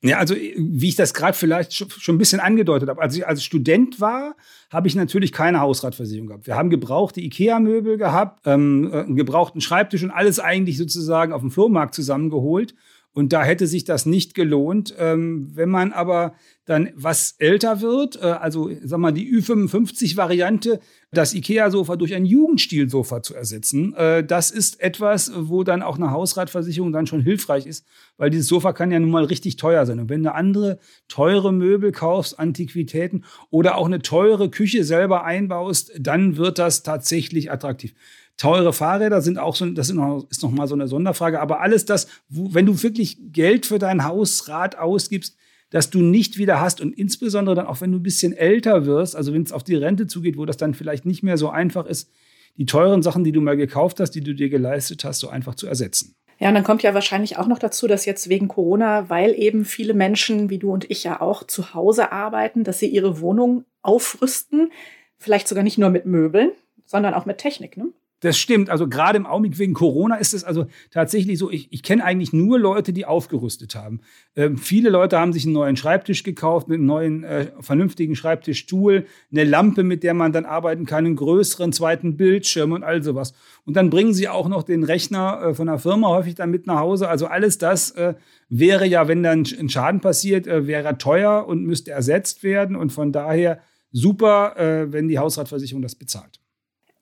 Ja, 0.03 0.17
also 0.17 0.35
wie 0.35 0.89
ich 0.89 0.97
das 0.97 1.13
gerade 1.13 1.37
vielleicht 1.37 1.75
schon 1.75 2.15
ein 2.15 2.19
bisschen 2.19 2.41
angedeutet 2.41 2.89
habe. 2.89 3.03
Als 3.03 3.15
ich 3.17 3.27
als 3.27 3.45
Student 3.45 4.01
war, 4.01 4.35
habe 4.71 4.89
ich 4.89 4.95
natürlich 4.95 5.31
keine 5.31 5.61
Hausratversicherung 5.61 6.29
gehabt. 6.29 6.47
Wir 6.47 6.57
haben 6.57 6.71
gebrauchte 6.71 7.21
IKEA-Möbel 7.21 7.99
gehabt, 7.99 8.41
ähm, 8.47 8.91
äh, 8.91 9.01
einen 9.01 9.17
gebrauchten 9.17 9.61
Schreibtisch 9.61 10.03
und 10.03 10.11
alles 10.11 10.41
eigentlich 10.41 10.79
sozusagen 10.79 11.35
auf 11.35 11.43
dem 11.43 11.51
Flohmarkt 11.51 11.95
zusammengeholt. 11.95 12.75
Und 13.13 13.33
da 13.33 13.43
hätte 13.43 13.67
sich 13.67 13.85
das 13.85 14.07
nicht 14.07 14.35
gelohnt. 14.35 14.95
Ähm, 14.99 15.51
wenn 15.55 15.69
man 15.69 15.93
aber 15.93 16.35
dann 16.65 16.91
was 16.95 17.35
älter 17.39 17.81
wird, 17.81 18.17
äh, 18.23 18.27
also 18.27 18.71
sag 18.85 19.01
mal 19.01 19.11
die 19.11 19.29
Ü55-Variante, 19.33 20.79
das 21.11 21.35
IKEA-Sofa 21.35 21.97
durch 21.97 22.15
ein 22.15 22.25
Jugendstil-Sofa 22.25 23.23
zu 23.23 23.35
ersetzen, 23.35 23.95
äh, 23.95 24.23
das 24.25 24.53
ist 24.53 24.81
etwas, 24.81 25.33
wo 25.35 25.65
dann 25.65 25.83
auch 25.83 25.97
eine 25.97 26.13
Hausratversicherung 26.13 26.93
dann 26.93 27.09
schon 27.09 27.21
hilfreich 27.21 27.67
ist, 27.67 27.85
weil 28.17 28.31
dieses 28.31 28.47
Sofa 28.47 28.73
kann 28.73 28.93
ja 28.93 29.01
nun 29.01 29.11
mal 29.11 29.25
richtig 29.25 29.57
teuer 29.57 29.85
sein. 29.87 29.99
Und 29.99 30.09
wenn 30.09 30.23
du 30.23 30.33
andere 30.33 30.79
teure 31.09 31.53
Möbel 31.53 31.91
kaufst, 31.91 32.39
Antiquitäten 32.39 33.25
oder 33.51 33.77
auch 33.77 33.87
eine 33.87 34.03
teure 34.03 34.51
Küche 34.51 34.85
selber 34.85 35.25
einbaust, 35.25 35.93
dann 35.99 36.37
wird 36.37 36.61
das 36.61 36.85
tatsächlich 36.85 37.51
attraktiv. 37.51 37.95
Teure 38.41 38.73
Fahrräder 38.73 39.21
sind 39.21 39.39
auch 39.39 39.55
so, 39.55 39.67
das 39.67 39.91
ist 39.91 39.97
noch, 39.97 40.27
ist 40.31 40.43
noch 40.43 40.51
mal 40.51 40.67
so 40.67 40.75
eine 40.75 40.89
Sonderfrage. 40.89 41.41
Aber 41.41 41.61
alles 41.61 41.85
das, 41.85 42.09
wo, 42.31 42.55
wenn 42.55 42.65
du 42.65 42.83
wirklich 42.83 43.19
Geld 43.33 43.67
für 43.67 43.79
dein 43.79 44.03
Hausrad 44.03 44.79
ausgibst, 44.79 45.37
das 45.69 45.91
du 45.91 46.01
nicht 46.01 46.39
wieder 46.39 46.59
hast 46.59 46.81
und 46.81 46.95
insbesondere 46.95 47.55
dann 47.55 47.67
auch, 47.67 47.83
wenn 47.83 47.93
du 47.93 47.99
ein 47.99 48.03
bisschen 48.03 48.33
älter 48.33 48.87
wirst, 48.87 49.15
also 49.15 49.35
wenn 49.35 49.43
es 49.43 49.53
auf 49.53 49.63
die 49.63 49.75
Rente 49.75 50.07
zugeht, 50.07 50.39
wo 50.39 50.47
das 50.47 50.57
dann 50.57 50.73
vielleicht 50.73 51.05
nicht 51.05 51.23
mehr 51.23 51.37
so 51.37 51.51
einfach 51.51 51.85
ist, 51.85 52.11
die 52.57 52.65
teuren 52.65 53.03
Sachen, 53.03 53.25
die 53.25 53.33
du 53.33 53.43
mal 53.43 53.59
gekauft 53.59 54.01
hast, 54.01 54.13
die 54.13 54.23
du 54.23 54.35
dir 54.35 54.49
geleistet 54.49 55.05
hast, 55.05 55.21
so 55.21 55.29
einfach 55.29 55.55
zu 55.55 55.67
ersetzen. 55.67 56.15
Ja, 56.39 56.49
und 56.49 56.55
dann 56.55 56.65
kommt 56.65 56.83
ja 56.83 56.95
wahrscheinlich 56.95 57.37
auch 57.37 57.47
noch 57.47 57.59
dazu, 57.59 57.89
dass 57.89 58.07
jetzt 58.07 58.31
wegen 58.31 58.49
Corona, 58.49 59.11
weil 59.11 59.39
eben 59.39 59.67
viele 59.67 59.93
Menschen 59.93 60.49
wie 60.49 60.59
du 60.59 60.73
und 60.73 60.91
ich 60.91 61.05
ja 61.05 61.21
auch 61.21 61.45
zu 61.45 61.75
Hause 61.75 62.11
arbeiten, 62.11 62.65
dass 62.65 62.79
sie 62.79 62.89
ihre 62.89 63.21
Wohnung 63.21 63.67
aufrüsten, 63.83 64.73
vielleicht 65.19 65.47
sogar 65.47 65.63
nicht 65.63 65.77
nur 65.77 65.91
mit 65.91 66.07
Möbeln, 66.07 66.53
sondern 66.87 67.13
auch 67.13 67.27
mit 67.27 67.37
Technik, 67.37 67.77
ne? 67.77 67.93
Das 68.21 68.37
stimmt. 68.37 68.69
Also 68.69 68.87
gerade 68.87 69.17
im 69.17 69.25
Augenblick 69.25 69.59
wegen 69.59 69.73
Corona 69.73 70.17
ist 70.17 70.35
es 70.35 70.45
also 70.45 70.67
tatsächlich 70.91 71.39
so, 71.39 71.51
ich, 71.51 71.73
ich 71.73 71.83
kenne 71.83 72.05
eigentlich 72.05 72.35
nur 72.35 72.59
Leute, 72.59 72.93
die 72.93 73.07
aufgerüstet 73.07 73.75
haben. 73.75 74.01
Ähm, 74.37 74.59
viele 74.59 74.91
Leute 74.91 75.19
haben 75.19 75.33
sich 75.33 75.45
einen 75.45 75.55
neuen 75.55 75.77
Schreibtisch 75.77 76.23
gekauft, 76.23 76.69
einen 76.69 76.85
neuen 76.85 77.25
äh, 77.25 77.47
vernünftigen 77.61 78.15
Schreibtischstuhl, 78.15 79.07
eine 79.33 79.45
Lampe, 79.45 79.85
mit 79.85 80.03
der 80.03 80.13
man 80.13 80.33
dann 80.33 80.45
arbeiten 80.45 80.85
kann, 80.85 81.07
einen 81.07 81.17
größeren 81.17 81.73
zweiten 81.73 82.19
Bildschirm 82.19 82.73
und 82.73 82.85
all 82.85 83.03
sowas. 83.03 83.33
Und 83.65 83.77
dann 83.77 83.89
bringen 83.89 84.13
sie 84.13 84.29
auch 84.29 84.49
noch 84.49 84.65
den 84.65 84.85
Rechner 84.85 85.41
äh, 85.43 85.55
von 85.55 85.67
der 85.67 85.79
Firma 85.79 86.09
häufig 86.09 86.35
dann 86.35 86.51
mit 86.51 86.67
nach 86.67 86.81
Hause. 86.81 87.09
Also 87.09 87.27
alles 87.27 87.57
das 87.57 87.93
äh, 87.93 88.15
wäre 88.51 88.87
ja, 88.87 89.09
wenn 89.09 89.23
dann 89.23 89.47
ein 89.59 89.71
Schaden 89.71 90.01
passiert, 90.01 90.47
äh, 90.47 90.67
wäre 90.67 90.99
teuer 90.99 91.47
und 91.47 91.65
müsste 91.65 91.93
ersetzt 91.93 92.43
werden. 92.43 92.77
Und 92.77 92.93
von 92.93 93.13
daher 93.13 93.61
super, 93.93 94.59
äh, 94.59 94.93
wenn 94.93 95.09
die 95.09 95.19
Hausratversicherung 95.19 95.81
das 95.81 95.95
bezahlt. 95.95 96.40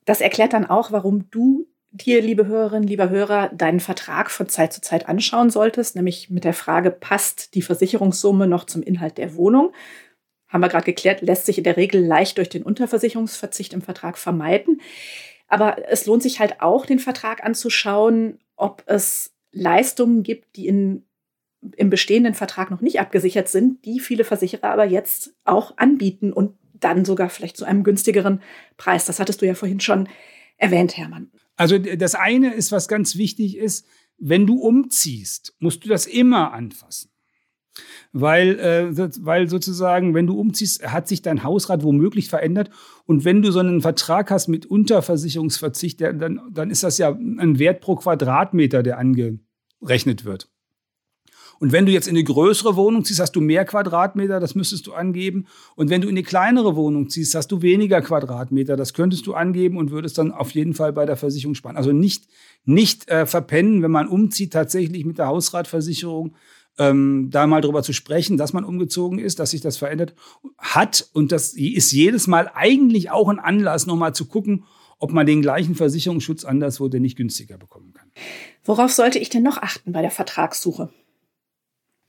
Das 0.09 0.23
erklärt 0.23 0.55
dann 0.55 0.65
auch, 0.65 0.91
warum 0.91 1.31
du 1.31 1.69
dir, 1.91 2.23
liebe 2.23 2.47
Hörerinnen, 2.47 2.89
lieber 2.89 3.11
Hörer, 3.11 3.51
deinen 3.51 3.79
Vertrag 3.79 4.31
von 4.31 4.49
Zeit 4.49 4.73
zu 4.73 4.81
Zeit 4.81 5.07
anschauen 5.07 5.51
solltest, 5.51 5.97
nämlich 5.97 6.31
mit 6.31 6.45
der 6.45 6.55
Frage, 6.55 6.91
passt 6.91 7.55
die 7.55 7.61
Versicherungssumme 7.61 8.47
noch 8.47 8.65
zum 8.65 8.83
Inhalt 8.83 9.19
der 9.19 9.35
Wohnung? 9.35 9.71
Haben 10.49 10.63
wir 10.63 10.71
gerade 10.71 10.87
geklärt, 10.87 11.21
lässt 11.21 11.45
sich 11.45 11.59
in 11.59 11.65
der 11.65 11.77
Regel 11.77 12.03
leicht 12.03 12.39
durch 12.39 12.49
den 12.49 12.63
Unterversicherungsverzicht 12.63 13.75
im 13.75 13.83
Vertrag 13.83 14.17
vermeiden. 14.17 14.81
Aber 15.47 15.77
es 15.91 16.07
lohnt 16.07 16.23
sich 16.23 16.41
halt 16.41 16.63
auch, 16.63 16.87
den 16.87 17.01
Vertrag 17.01 17.45
anzuschauen, 17.45 18.39
ob 18.57 18.85
es 18.87 19.35
Leistungen 19.53 20.23
gibt, 20.23 20.57
die 20.57 20.69
in, 20.69 21.05
im 21.77 21.91
bestehenden 21.91 22.33
Vertrag 22.33 22.71
noch 22.71 22.81
nicht 22.81 22.99
abgesichert 22.99 23.51
sind, 23.51 23.85
die 23.85 24.01
viele 24.01 24.25
Versicherer 24.25 24.71
aber 24.71 24.87
jetzt 24.87 25.35
auch 25.45 25.77
anbieten 25.77 26.33
und 26.33 26.55
dann 26.81 27.05
sogar 27.05 27.29
vielleicht 27.29 27.57
zu 27.57 27.65
einem 27.65 27.85
günstigeren 27.85 28.43
Preis. 28.77 29.07
Das 29.07 29.21
hattest 29.21 29.43
du 29.43 29.47
ja 29.47 29.55
vorhin 29.55 29.81
schon 29.81 30.09
erwähnt, 30.57 30.97
Hermann. 30.97 31.31
Also 31.57 31.79
das 31.79 32.15
eine 32.15 32.55
ist, 32.55 32.73
was 32.73 32.89
ganz 32.89 33.17
wichtig 33.17 33.57
ist, 33.57 33.87
wenn 34.19 34.47
du 34.47 34.61
umziehst, 34.61 35.55
musst 35.59 35.85
du 35.85 35.89
das 35.89 36.07
immer 36.07 36.53
anfassen. 36.53 37.11
Weil, 38.13 38.59
äh, 38.59 39.11
weil 39.21 39.49
sozusagen, 39.49 40.15
wenn 40.15 40.27
du 40.27 40.39
umziehst, 40.39 40.85
hat 40.85 41.07
sich 41.07 41.23
dein 41.23 41.45
Hausrat 41.45 41.85
womöglich 41.85 42.29
verändert. 42.29 42.71
Und 43.07 43.25
wenn 43.25 43.43
du 43.43 43.53
so 43.53 43.61
einen 43.61 43.81
Vertrag 43.81 44.31
hast 44.31 44.49
mit 44.49 44.67
Unterversicherungsverzicht, 44.67 46.01
der, 46.01 46.13
dann, 46.13 46.41
dann 46.51 46.71
ist 46.71 46.83
das 46.83 46.99
ja 46.99 47.11
ein 47.11 47.59
Wert 47.59 47.81
pro 47.81 47.97
Quadratmeter, 47.97 48.83
der 48.83 48.99
angerechnet 48.99 50.25
wird. 50.25 50.51
Und 51.61 51.73
wenn 51.73 51.87
du 51.87 51.93
jetzt 51.93 52.07
in 52.07 52.17
eine 52.17 52.25
größere 52.25 52.77
Wohnung 52.77 53.05
ziehst, 53.05 53.21
hast 53.21 53.33
du 53.33 53.41
mehr 53.41 53.65
Quadratmeter, 53.65 54.41
das 54.41 54.55
müsstest 54.55 54.87
du 54.87 54.93
angeben. 54.93 55.47
Und 55.75 55.91
wenn 55.91 56.01
du 56.01 56.09
in 56.09 56.15
eine 56.15 56.23
kleinere 56.23 56.77
Wohnung 56.77 57.09
ziehst, 57.09 57.35
hast 57.35 57.49
du 57.49 57.63
weniger 57.63 58.01
Quadratmeter, 58.01 58.77
das 58.77 58.95
könntest 58.95 59.27
du 59.27 59.35
angeben 59.35 59.77
und 59.77 59.91
würdest 59.91 60.19
dann 60.19 60.33
auf 60.33 60.51
jeden 60.53 60.75
Fall 60.75 60.93
bei 60.93 61.07
der 61.07 61.17
Versicherung 61.17 61.55
sparen. 61.55 61.77
Also 61.77 61.93
nicht, 61.93 62.27
nicht 62.65 63.09
äh, 63.09 63.27
verpennen, 63.27 63.83
wenn 63.83 63.91
man 63.91 64.09
umzieht, 64.09 64.53
tatsächlich 64.53 65.05
mit 65.05 65.19
der 65.19 65.27
Hausratversicherung 65.27 66.35
ähm, 66.79 67.29
da 67.31 67.47
mal 67.47 67.61
drüber 67.61 67.83
zu 67.83 67.93
sprechen, 67.93 68.37
dass 68.37 68.53
man 68.53 68.65
umgezogen 68.65 69.19
ist, 69.19 69.41
dass 69.41 69.51
sich 69.51 69.61
das 69.61 69.77
verändert 69.77 70.15
hat. 70.59 71.09
Und 71.13 71.33
das 71.33 71.55
ist 71.55 71.93
jedes 71.93 72.27
Mal 72.27 72.51
eigentlich 72.55 73.11
auch 73.11 73.29
ein 73.29 73.41
Anlass, 73.41 73.87
nochmal 73.87 74.15
zu 74.15 74.27
gucken, 74.27 74.65
ob 74.99 75.13
man 75.13 75.27
den 75.27 75.43
gleichen 75.43 75.75
Versicherungsschutz 75.75 76.45
anderswo 76.45 76.89
denn 76.89 77.03
nicht 77.03 77.17
günstiger 77.17 77.59
bekommen 77.59 77.93
kann. 77.93 78.11
Worauf 78.65 78.93
sollte 78.93 79.19
ich 79.19 79.29
denn 79.29 79.43
noch 79.43 79.59
achten 79.59 79.93
bei 79.93 80.03
der 80.03 80.11
Vertragssuche? 80.11 80.91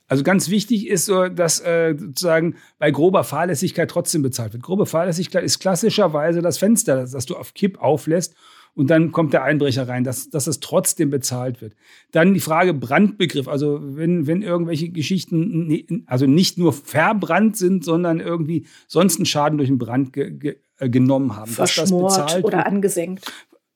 Also 0.10 0.24
ganz 0.24 0.50
wichtig 0.50 0.88
ist 0.88 1.06
so, 1.06 1.30
dass 1.30 1.62
äh, 1.62 1.96
sozusagen 1.98 2.56
bei 2.80 2.92
grober 2.92 3.24
Fahrlässigkeit 3.24 3.90
trotzdem 3.90 4.24
bezahlt 4.24 4.54
wird. 4.54 4.64
Grobe 4.64 4.88
Fahrlässigkeit 4.88 5.44
ist 5.44 5.60
klassischerweise 5.60 6.42
das 6.42 6.58
Fenster, 6.58 6.96
das, 6.98 7.12
das 7.12 7.26
du 7.28 7.38
auf 7.38 7.54
Kipp 7.54 7.80
auflässt 7.80 8.36
und 8.74 8.90
dann 8.90 9.12
kommt 9.12 9.34
der 9.34 9.44
Einbrecher 9.44 9.88
rein, 9.88 10.04
dass, 10.04 10.30
dass 10.30 10.48
es 10.48 10.60
trotzdem 10.60 11.10
bezahlt 11.10 11.62
wird. 11.62 11.76
Dann 12.12 12.34
die 12.34 12.40
Frage 12.40 12.74
Brandbegriff, 12.74 13.48
also 13.48 13.80
wenn, 13.82 14.26
wenn 14.26 14.42
irgendwelche 14.42 14.90
Geschichten 14.90 16.04
also 16.08 16.26
nicht 16.26 16.58
nur 16.58 16.74
verbrannt 16.74 17.58
sind, 17.58 17.84
sondern 17.84 18.20
irgendwie 18.20 18.66
sonst 18.88 19.18
einen 19.18 19.26
Schaden 19.26 19.58
durch 19.58 19.70
einen 19.70 19.80
Brand 19.80 20.14
ge, 20.14 20.32
ge, 20.32 20.56
äh, 20.78 20.90
genommen 20.90 21.36
haben. 21.36 21.52
Verschmort 21.52 22.12
dass 22.12 22.18
das 22.18 22.26
bezahlt 22.26 22.46
oder 22.46 22.66
angesenkt 22.66 23.32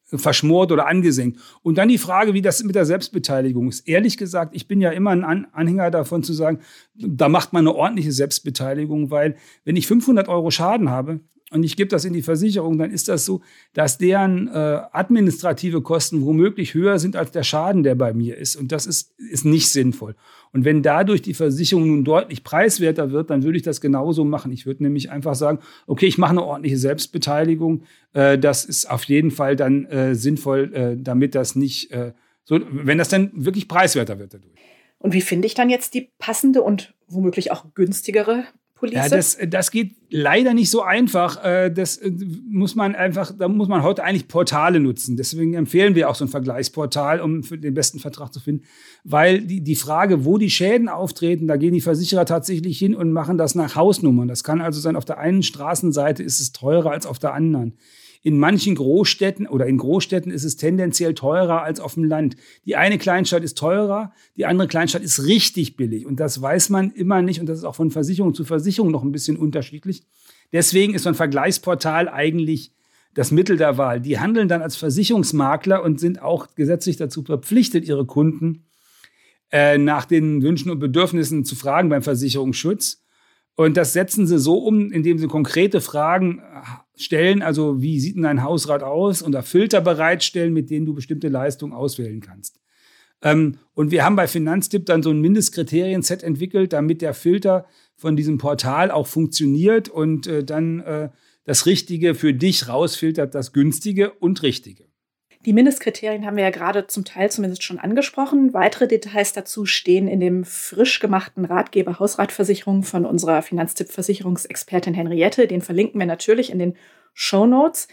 verschmort 0.06 0.72
oder 0.72 0.88
angesenkt. 0.88 1.40
Und 1.62 1.78
dann 1.78 1.90
die 1.90 1.98
Frage, 1.98 2.34
wie 2.34 2.42
das 2.42 2.64
mit 2.64 2.76
der 2.76 2.86
Selbstbeteiligung 2.86 3.70
ist. 3.70 3.88
Ehrlich 3.88 4.18
gesagt, 4.18 4.56
ich 4.56 4.68
bin 4.68 4.82
ja 4.82 4.92
immer 4.92 5.12
ein 5.12 5.24
Anhänger 5.54 5.92
davon 5.92 6.24
zu 6.24 6.34
sagen, 6.34 6.60
da 6.96 7.30
macht 7.30 7.54
man 7.54 7.68
eine 7.68 7.76
ordentliche 7.76 8.12
Selbstbeteiligung, 8.12 9.12
weil 9.12 9.36
wenn 9.66 9.76
ich 9.76 9.88
500 9.88 10.28
Euro 10.28 10.52
Schaden 10.52 10.90
habe, 10.90 11.22
und 11.54 11.64
ich 11.64 11.76
gebe 11.76 11.90
das 11.90 12.04
in 12.04 12.14
die 12.14 12.22
Versicherung, 12.22 12.78
dann 12.78 12.92
ist 12.92 13.08
das 13.08 13.26
so, 13.26 13.42
dass 13.74 13.98
deren 13.98 14.48
äh, 14.48 14.52
administrative 14.92 15.82
Kosten 15.82 16.26
womöglich 16.26 16.74
höher 16.74 16.98
sind 16.98 17.16
als 17.16 17.32
der 17.32 17.44
Schaden, 17.44 17.84
der 17.84 17.96
bei 17.96 18.14
mir 18.14 18.38
ist. 18.38 18.56
Und 18.56 18.72
das 18.72 18.88
ist, 18.88 19.14
ist 19.20 19.46
nicht 19.46 19.70
sinnvoll. 19.70 20.16
Und 20.52 20.66
wenn 20.66 20.82
dadurch 20.82 21.22
die 21.22 21.34
Versicherung 21.34 21.88
nun 21.88 22.04
deutlich 22.04 22.44
preiswerter 22.44 23.12
wird, 23.12 23.30
dann 23.30 23.44
würde 23.44 23.58
ich 23.58 23.64
das 23.64 23.82
genauso 23.82 24.26
machen. 24.26 24.52
Ich 24.52 24.66
würde 24.66 24.84
nämlich 24.84 25.12
einfach 25.12 25.36
sagen, 25.36 25.60
okay, 25.86 26.08
ich 26.08 26.18
mache 26.18 26.32
eine 26.32 26.44
ordentliche 26.44 26.78
Selbstbeteiligung. 26.78 27.84
Äh, 28.14 28.40
das 28.40 28.66
ist 28.66 28.90
auf 28.90 29.04
jeden 29.04 29.32
Fall 29.32 29.56
dann 29.56 29.86
äh, 29.86 30.16
sinnvoll, 30.16 30.74
äh, 30.74 30.98
damit 30.98 31.36
das 31.36 31.56
nicht 31.56 31.92
äh, 31.92 32.14
so, 32.46 32.60
wenn 32.72 32.98
das 32.98 33.10
dann 33.10 33.32
wirklich 33.34 33.68
preiswerter 33.68 34.20
wird 34.20 34.34
dadurch. 34.34 34.54
Und 34.98 35.14
wie 35.14 35.22
finde 35.22 35.46
ich 35.46 35.54
dann 35.54 35.70
jetzt 35.70 35.94
die 35.94 36.10
passende 36.18 36.62
und 36.62 36.94
womöglich 37.08 37.52
auch 37.52 37.74
günstigere 37.74 38.46
Police? 38.84 38.96
Ja, 38.96 39.08
das, 39.08 39.38
das 39.48 39.72
geht 39.72 39.96
leider 40.10 40.54
nicht 40.54 40.70
so 40.70 40.82
einfach. 40.82 41.42
Äh, 41.44 41.72
das 41.72 41.98
äh, 41.98 42.12
muss 42.50 42.76
man 42.76 42.96
einfach, 42.96 43.32
da 43.38 43.48
muss 43.48 43.70
man 43.70 43.82
heute 43.82 44.04
eigentlich 44.04 44.28
Portale 44.28 44.82
nutzen. 44.82 45.16
Deswegen 45.16 45.54
empfehlen 45.54 45.96
wir 45.96 46.10
auch 46.10 46.16
so 46.16 46.26
ein 46.26 46.28
Vergleichsportal, 46.28 47.22
um 47.22 47.42
den 47.42 47.74
besten 47.74 48.00
Vertrag 48.00 48.34
zu 48.34 48.42
finden. 48.42 48.66
Weil 49.06 49.42
die, 49.42 49.62
die 49.62 49.76
Frage, 49.76 50.26
wo 50.26 50.38
die 50.38 50.50
Schäden 50.50 50.90
auftreten, 50.90 51.48
da 51.48 51.56
gehen 51.56 51.74
die 51.74 51.82
Versicherer 51.82 52.26
tatsächlich 52.26 52.78
hin 52.78 52.94
und 52.94 53.14
machen 53.14 53.38
das 53.38 53.56
nach 53.56 53.76
Hausnummern. 53.76 54.28
Das 54.28 54.44
kann 54.44 54.60
also 54.60 54.82
sein, 54.82 54.98
auf 54.98 55.06
der 55.06 55.18
einen 55.18 55.44
Straßenseite 55.44 56.22
ist 56.22 56.42
es 56.42 56.52
teurer 56.52 56.92
als 56.92 57.06
auf 57.06 57.20
der 57.20 57.34
anderen. 57.34 57.78
In 58.26 58.40
manchen 58.40 58.76
Großstädten 58.76 59.48
oder 59.48 59.68
in 59.68 59.78
Großstädten 59.78 60.32
ist 60.32 60.46
es 60.46 60.56
tendenziell 60.56 61.14
teurer 61.14 61.62
als 61.62 61.82
auf 61.82 61.96
dem 61.96 62.06
Land. 62.06 62.38
Die 62.66 62.78
eine 62.78 62.98
Kleinstadt 62.98 63.44
ist 63.44 63.58
teurer, 63.58 64.14
die 64.38 64.46
andere 64.46 64.70
Kleinstadt 64.70 65.04
ist 65.04 65.26
richtig 65.26 65.76
billig. 65.76 66.06
Und 66.06 66.22
das 66.22 66.42
weiß 66.42 66.70
man 66.70 66.92
immer 66.92 67.22
nicht. 67.22 67.42
Und 67.42 67.48
das 67.48 67.58
ist 67.58 67.66
auch 67.66 67.76
von 67.76 67.92
Versicherung 67.92 68.34
zu 68.34 68.46
Versicherung 68.46 68.92
noch 68.92 69.04
ein 69.04 69.12
bisschen 69.12 69.36
unterschiedlich. 69.36 70.04
Deswegen 70.54 70.94
ist 70.94 71.04
so 71.04 71.10
ein 71.10 71.16
Vergleichsportal 71.16 72.08
eigentlich 72.08 72.72
das 73.14 73.32
Mittel 73.32 73.58
der 73.58 73.78
Wahl. 73.78 74.00
Die 74.00 74.18
handeln 74.20 74.48
dann 74.48 74.62
als 74.62 74.78
Versicherungsmakler 74.78 75.84
und 75.84 76.00
sind 76.00 76.22
auch 76.22 76.56
gesetzlich 76.56 76.96
dazu 76.96 77.24
verpflichtet, 77.24 77.86
ihre 77.86 78.06
Kunden 78.06 78.64
äh, 79.52 79.78
nach 79.78 80.06
den 80.06 80.42
Wünschen 80.42 80.72
und 80.72 80.80
Bedürfnissen 80.80 81.44
zu 81.44 81.56
fragen 81.56 81.90
beim 81.90 82.04
Versicherungsschutz. 82.04 83.04
Und 83.56 83.78
das 83.78 83.94
setzen 83.94 84.26
sie 84.26 84.40
so 84.40 84.58
um, 84.60 84.92
indem 84.92 85.18
sie 85.18 85.28
konkrete 85.28 85.82
Fragen 85.82 86.40
äh, 86.40 86.62
stellen, 86.96 87.42
also 87.42 87.82
wie 87.82 88.00
sieht 88.00 88.16
denn 88.16 88.24
dein 88.24 88.44
Hausrat 88.44 88.84
aus, 88.84 89.22
und 89.22 89.32
da 89.32 89.42
Filter 89.42 89.82
bereitstellen, 89.82 90.54
mit 90.54 90.70
denen 90.70 90.86
du 90.86 90.94
bestimmte 90.94 91.28
Leistungen 91.28 91.74
auswählen 91.74 92.22
kannst. 92.22 92.60
Ähm, 93.22 93.58
und 93.74 93.92
wir 93.92 94.04
haben 94.04 94.16
bei 94.16 94.28
Finanztipp 94.28 94.86
dann 94.86 95.02
so 95.02 95.10
ein 95.10 95.22
Mindestkriterien-Set 95.22 96.24
entwickelt, 96.24 96.74
damit 96.74 97.02
der 97.02 97.14
Filter 97.14 97.66
von 97.96 98.16
diesem 98.16 98.38
Portal 98.38 98.92
auch 98.92 99.08
funktioniert 99.08 99.90
und 99.90 100.28
äh, 100.28 100.44
dann 100.44 100.82
äh, 100.82 101.10
das 101.46 101.66
Richtige 101.66 102.16
für 102.16 102.34
dich 102.34 102.68
rausfiltert, 102.68 103.34
das 103.34 103.54
Günstige 103.54 104.12
und 104.12 104.44
Richtige. 104.44 104.86
Die 105.46 105.52
Mindestkriterien 105.52 106.26
haben 106.26 106.38
wir 106.38 106.44
ja 106.46 106.52
gerade 106.52 106.88
zum 106.88 107.04
Teil 107.04 107.30
zumindest 107.30 107.64
schon 107.64 107.78
angesprochen. 107.78 108.54
Weitere 108.54 108.88
Details 108.88 109.34
dazu 109.34 109.66
stehen 109.66 110.08
in 110.08 110.22
dem 110.22 110.46
frisch 110.46 111.02
gemachten 111.02 111.44
Ratgeber 111.44 112.00
Hausratversicherung 112.00 112.84
von 112.84 113.06
unserer 113.06 113.42
Finanztipp-Versicherungsexpertin 113.42 114.94
Henriette. 114.94 115.48
Den 115.48 115.62
verlinken 115.62 116.00
wir 116.00 116.08
natürlich 116.08 116.50
in 116.50 116.60
den 116.60 116.76
Show 117.14 117.46
Notes. 117.46 117.90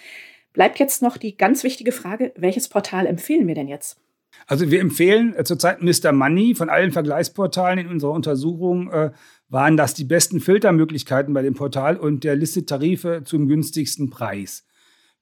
Bleibt 0.52 0.78
jetzt 0.78 1.02
noch 1.02 1.16
die 1.16 1.36
ganz 1.36 1.64
wichtige 1.64 1.90
Frage, 1.90 2.32
welches 2.36 2.68
Portal 2.68 3.06
empfehlen 3.06 3.48
wir 3.48 3.56
denn 3.56 3.68
jetzt? 3.68 3.98
Also 4.46 4.70
wir 4.70 4.80
empfehlen 4.80 5.34
äh, 5.34 5.42
zurzeit 5.42 5.82
Mr. 5.82 6.12
Money. 6.12 6.54
Von 6.54 6.70
allen 6.70 6.92
Vergleichsportalen 6.92 7.80
in 7.80 7.88
unserer 7.88 8.12
Untersuchung 8.12 8.92
äh, 8.92 9.10
waren 9.48 9.76
das 9.76 9.94
die 9.94 10.04
besten 10.04 10.38
Filtermöglichkeiten 10.38 11.34
bei 11.34 11.42
dem 11.42 11.54
Portal 11.54 11.96
und 11.96 12.22
der 12.22 12.36
listet 12.36 12.68
Tarife 12.68 13.22
zum 13.24 13.48
günstigsten 13.48 14.08
Preis. 14.08 14.64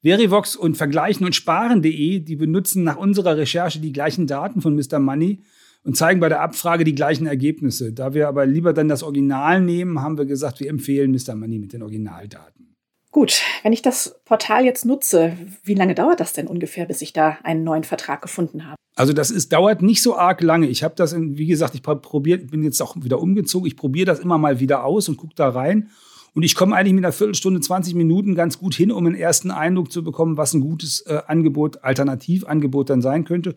Verivox 0.02 0.54
und 0.54 0.76
Vergleichen 0.76 1.26
und 1.26 1.34
Sparen.de, 1.34 2.20
die 2.20 2.36
benutzen 2.36 2.84
nach 2.84 2.96
unserer 2.96 3.36
Recherche 3.36 3.80
die 3.80 3.92
gleichen 3.92 4.26
Daten 4.26 4.60
von 4.60 4.76
Mr. 4.76 5.00
Money 5.00 5.42
und 5.82 5.96
zeigen 5.96 6.20
bei 6.20 6.28
der 6.28 6.40
Abfrage 6.40 6.84
die 6.84 6.94
gleichen 6.94 7.26
Ergebnisse. 7.26 7.92
Da 7.92 8.14
wir 8.14 8.28
aber 8.28 8.46
lieber 8.46 8.72
dann 8.72 8.88
das 8.88 9.02
Original 9.02 9.60
nehmen, 9.60 10.00
haben 10.00 10.18
wir 10.18 10.26
gesagt, 10.26 10.60
wir 10.60 10.68
empfehlen 10.68 11.10
Mr. 11.10 11.34
Money 11.34 11.58
mit 11.58 11.72
den 11.72 11.82
Originaldaten. 11.82 12.76
Gut, 13.10 13.42
wenn 13.62 13.72
ich 13.72 13.82
das 13.82 14.20
Portal 14.24 14.64
jetzt 14.64 14.84
nutze, 14.84 15.36
wie 15.64 15.74
lange 15.74 15.94
dauert 15.94 16.20
das 16.20 16.34
denn 16.34 16.46
ungefähr, 16.46 16.84
bis 16.86 17.00
ich 17.02 17.12
da 17.12 17.38
einen 17.42 17.64
neuen 17.64 17.84
Vertrag 17.84 18.20
gefunden 18.22 18.66
habe? 18.66 18.76
Also 18.94 19.12
das 19.12 19.30
ist, 19.30 19.52
dauert 19.52 19.80
nicht 19.80 20.02
so 20.02 20.16
arg 20.16 20.42
lange. 20.42 20.66
Ich 20.66 20.82
habe 20.82 20.94
das, 20.94 21.12
in, 21.12 21.38
wie 21.38 21.46
gesagt, 21.46 21.74
ich 21.74 21.82
probiert, 21.82 22.50
bin 22.50 22.62
jetzt 22.62 22.82
auch 22.82 22.96
wieder 22.96 23.20
umgezogen. 23.20 23.66
Ich 23.66 23.76
probiere 23.76 24.06
das 24.06 24.20
immer 24.20 24.38
mal 24.38 24.60
wieder 24.60 24.84
aus 24.84 25.08
und 25.08 25.16
gucke 25.16 25.34
da 25.34 25.48
rein. 25.48 25.90
Und 26.34 26.42
ich 26.42 26.54
komme 26.54 26.76
eigentlich 26.76 26.94
mit 26.94 27.04
einer 27.04 27.12
Viertelstunde, 27.12 27.60
20 27.60 27.94
Minuten 27.94 28.34
ganz 28.34 28.58
gut 28.58 28.74
hin, 28.74 28.92
um 28.92 29.06
einen 29.06 29.14
ersten 29.14 29.50
Eindruck 29.50 29.90
zu 29.90 30.04
bekommen, 30.04 30.36
was 30.36 30.54
ein 30.54 30.60
gutes 30.60 31.00
äh, 31.00 31.20
Angebot, 31.26 31.82
Alternativangebot 31.82 32.90
dann 32.90 33.02
sein 33.02 33.24
könnte. 33.24 33.56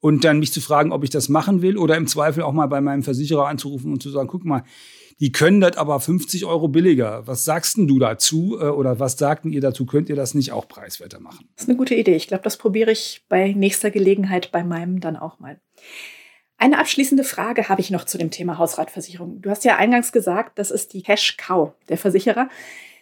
Und 0.00 0.24
dann 0.24 0.38
mich 0.38 0.52
zu 0.52 0.60
fragen, 0.60 0.92
ob 0.92 1.04
ich 1.04 1.10
das 1.10 1.28
machen 1.28 1.60
will 1.60 1.76
oder 1.76 1.96
im 1.96 2.06
Zweifel 2.06 2.42
auch 2.42 2.52
mal 2.52 2.66
bei 2.66 2.80
meinem 2.80 3.02
Versicherer 3.02 3.48
anzurufen 3.48 3.92
und 3.92 4.02
zu 4.02 4.10
sagen, 4.10 4.28
guck 4.28 4.44
mal, 4.44 4.64
die 5.20 5.32
können 5.32 5.60
das 5.60 5.76
aber 5.76 6.00
50 6.00 6.46
Euro 6.46 6.68
billiger. 6.68 7.26
Was 7.26 7.44
sagst 7.44 7.76
denn 7.76 7.86
du 7.86 7.98
dazu 7.98 8.58
äh, 8.58 8.64
oder 8.64 8.98
was 8.98 9.18
sagten 9.18 9.50
ihr 9.50 9.60
dazu? 9.60 9.84
Könnt 9.84 10.08
ihr 10.08 10.16
das 10.16 10.34
nicht 10.34 10.52
auch 10.52 10.66
preiswerter 10.66 11.20
machen? 11.20 11.46
Das 11.54 11.64
ist 11.64 11.68
eine 11.68 11.76
gute 11.76 11.94
Idee. 11.94 12.16
Ich 12.16 12.26
glaube, 12.26 12.42
das 12.42 12.56
probiere 12.56 12.90
ich 12.90 13.26
bei 13.28 13.52
nächster 13.52 13.90
Gelegenheit 13.90 14.50
bei 14.50 14.64
meinem 14.64 15.00
dann 15.00 15.16
auch 15.16 15.38
mal. 15.38 15.60
Eine 16.60 16.78
abschließende 16.78 17.24
Frage 17.24 17.70
habe 17.70 17.80
ich 17.80 17.90
noch 17.90 18.04
zu 18.04 18.18
dem 18.18 18.30
Thema 18.30 18.58
Hausratversicherung. 18.58 19.40
Du 19.40 19.48
hast 19.48 19.64
ja 19.64 19.76
eingangs 19.76 20.12
gesagt, 20.12 20.58
das 20.58 20.70
ist 20.70 20.92
die 20.92 21.02
Cash 21.02 21.38
Cow 21.38 21.72
der 21.88 21.96
Versicherer. 21.96 22.50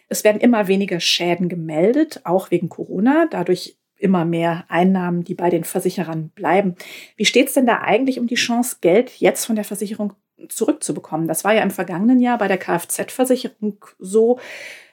Es 0.07 0.23
werden 0.23 0.39
immer 0.39 0.69
weniger 0.69 1.01
Schäden 1.01 1.49
gemeldet, 1.49 2.21
auch 2.23 2.51
wegen 2.51 2.69
Corona. 2.69 3.27
Dadurch 3.29 3.77
immer 3.97 4.23
mehr 4.23 4.63
Einnahmen, 4.69 5.25
die 5.25 5.35
bei 5.35 5.49
den 5.49 5.65
Versicherern 5.65 6.29
bleiben. 6.29 6.75
Wie 7.17 7.25
steht 7.25 7.49
es 7.49 7.53
denn 7.53 7.65
da 7.65 7.81
eigentlich 7.81 8.17
um 8.17 8.27
die 8.27 8.35
Chance, 8.35 8.77
Geld 8.79 9.11
jetzt 9.19 9.45
von 9.45 9.57
der 9.57 9.65
Versicherung 9.65 10.13
zurückzubekommen. 10.47 11.27
Das 11.27 11.43
war 11.43 11.53
ja 11.53 11.61
im 11.61 11.71
vergangenen 11.71 12.21
Jahr 12.21 12.37
bei 12.37 12.47
der 12.47 12.57
Kfz-Versicherung 12.57 13.83
so. 13.99 14.39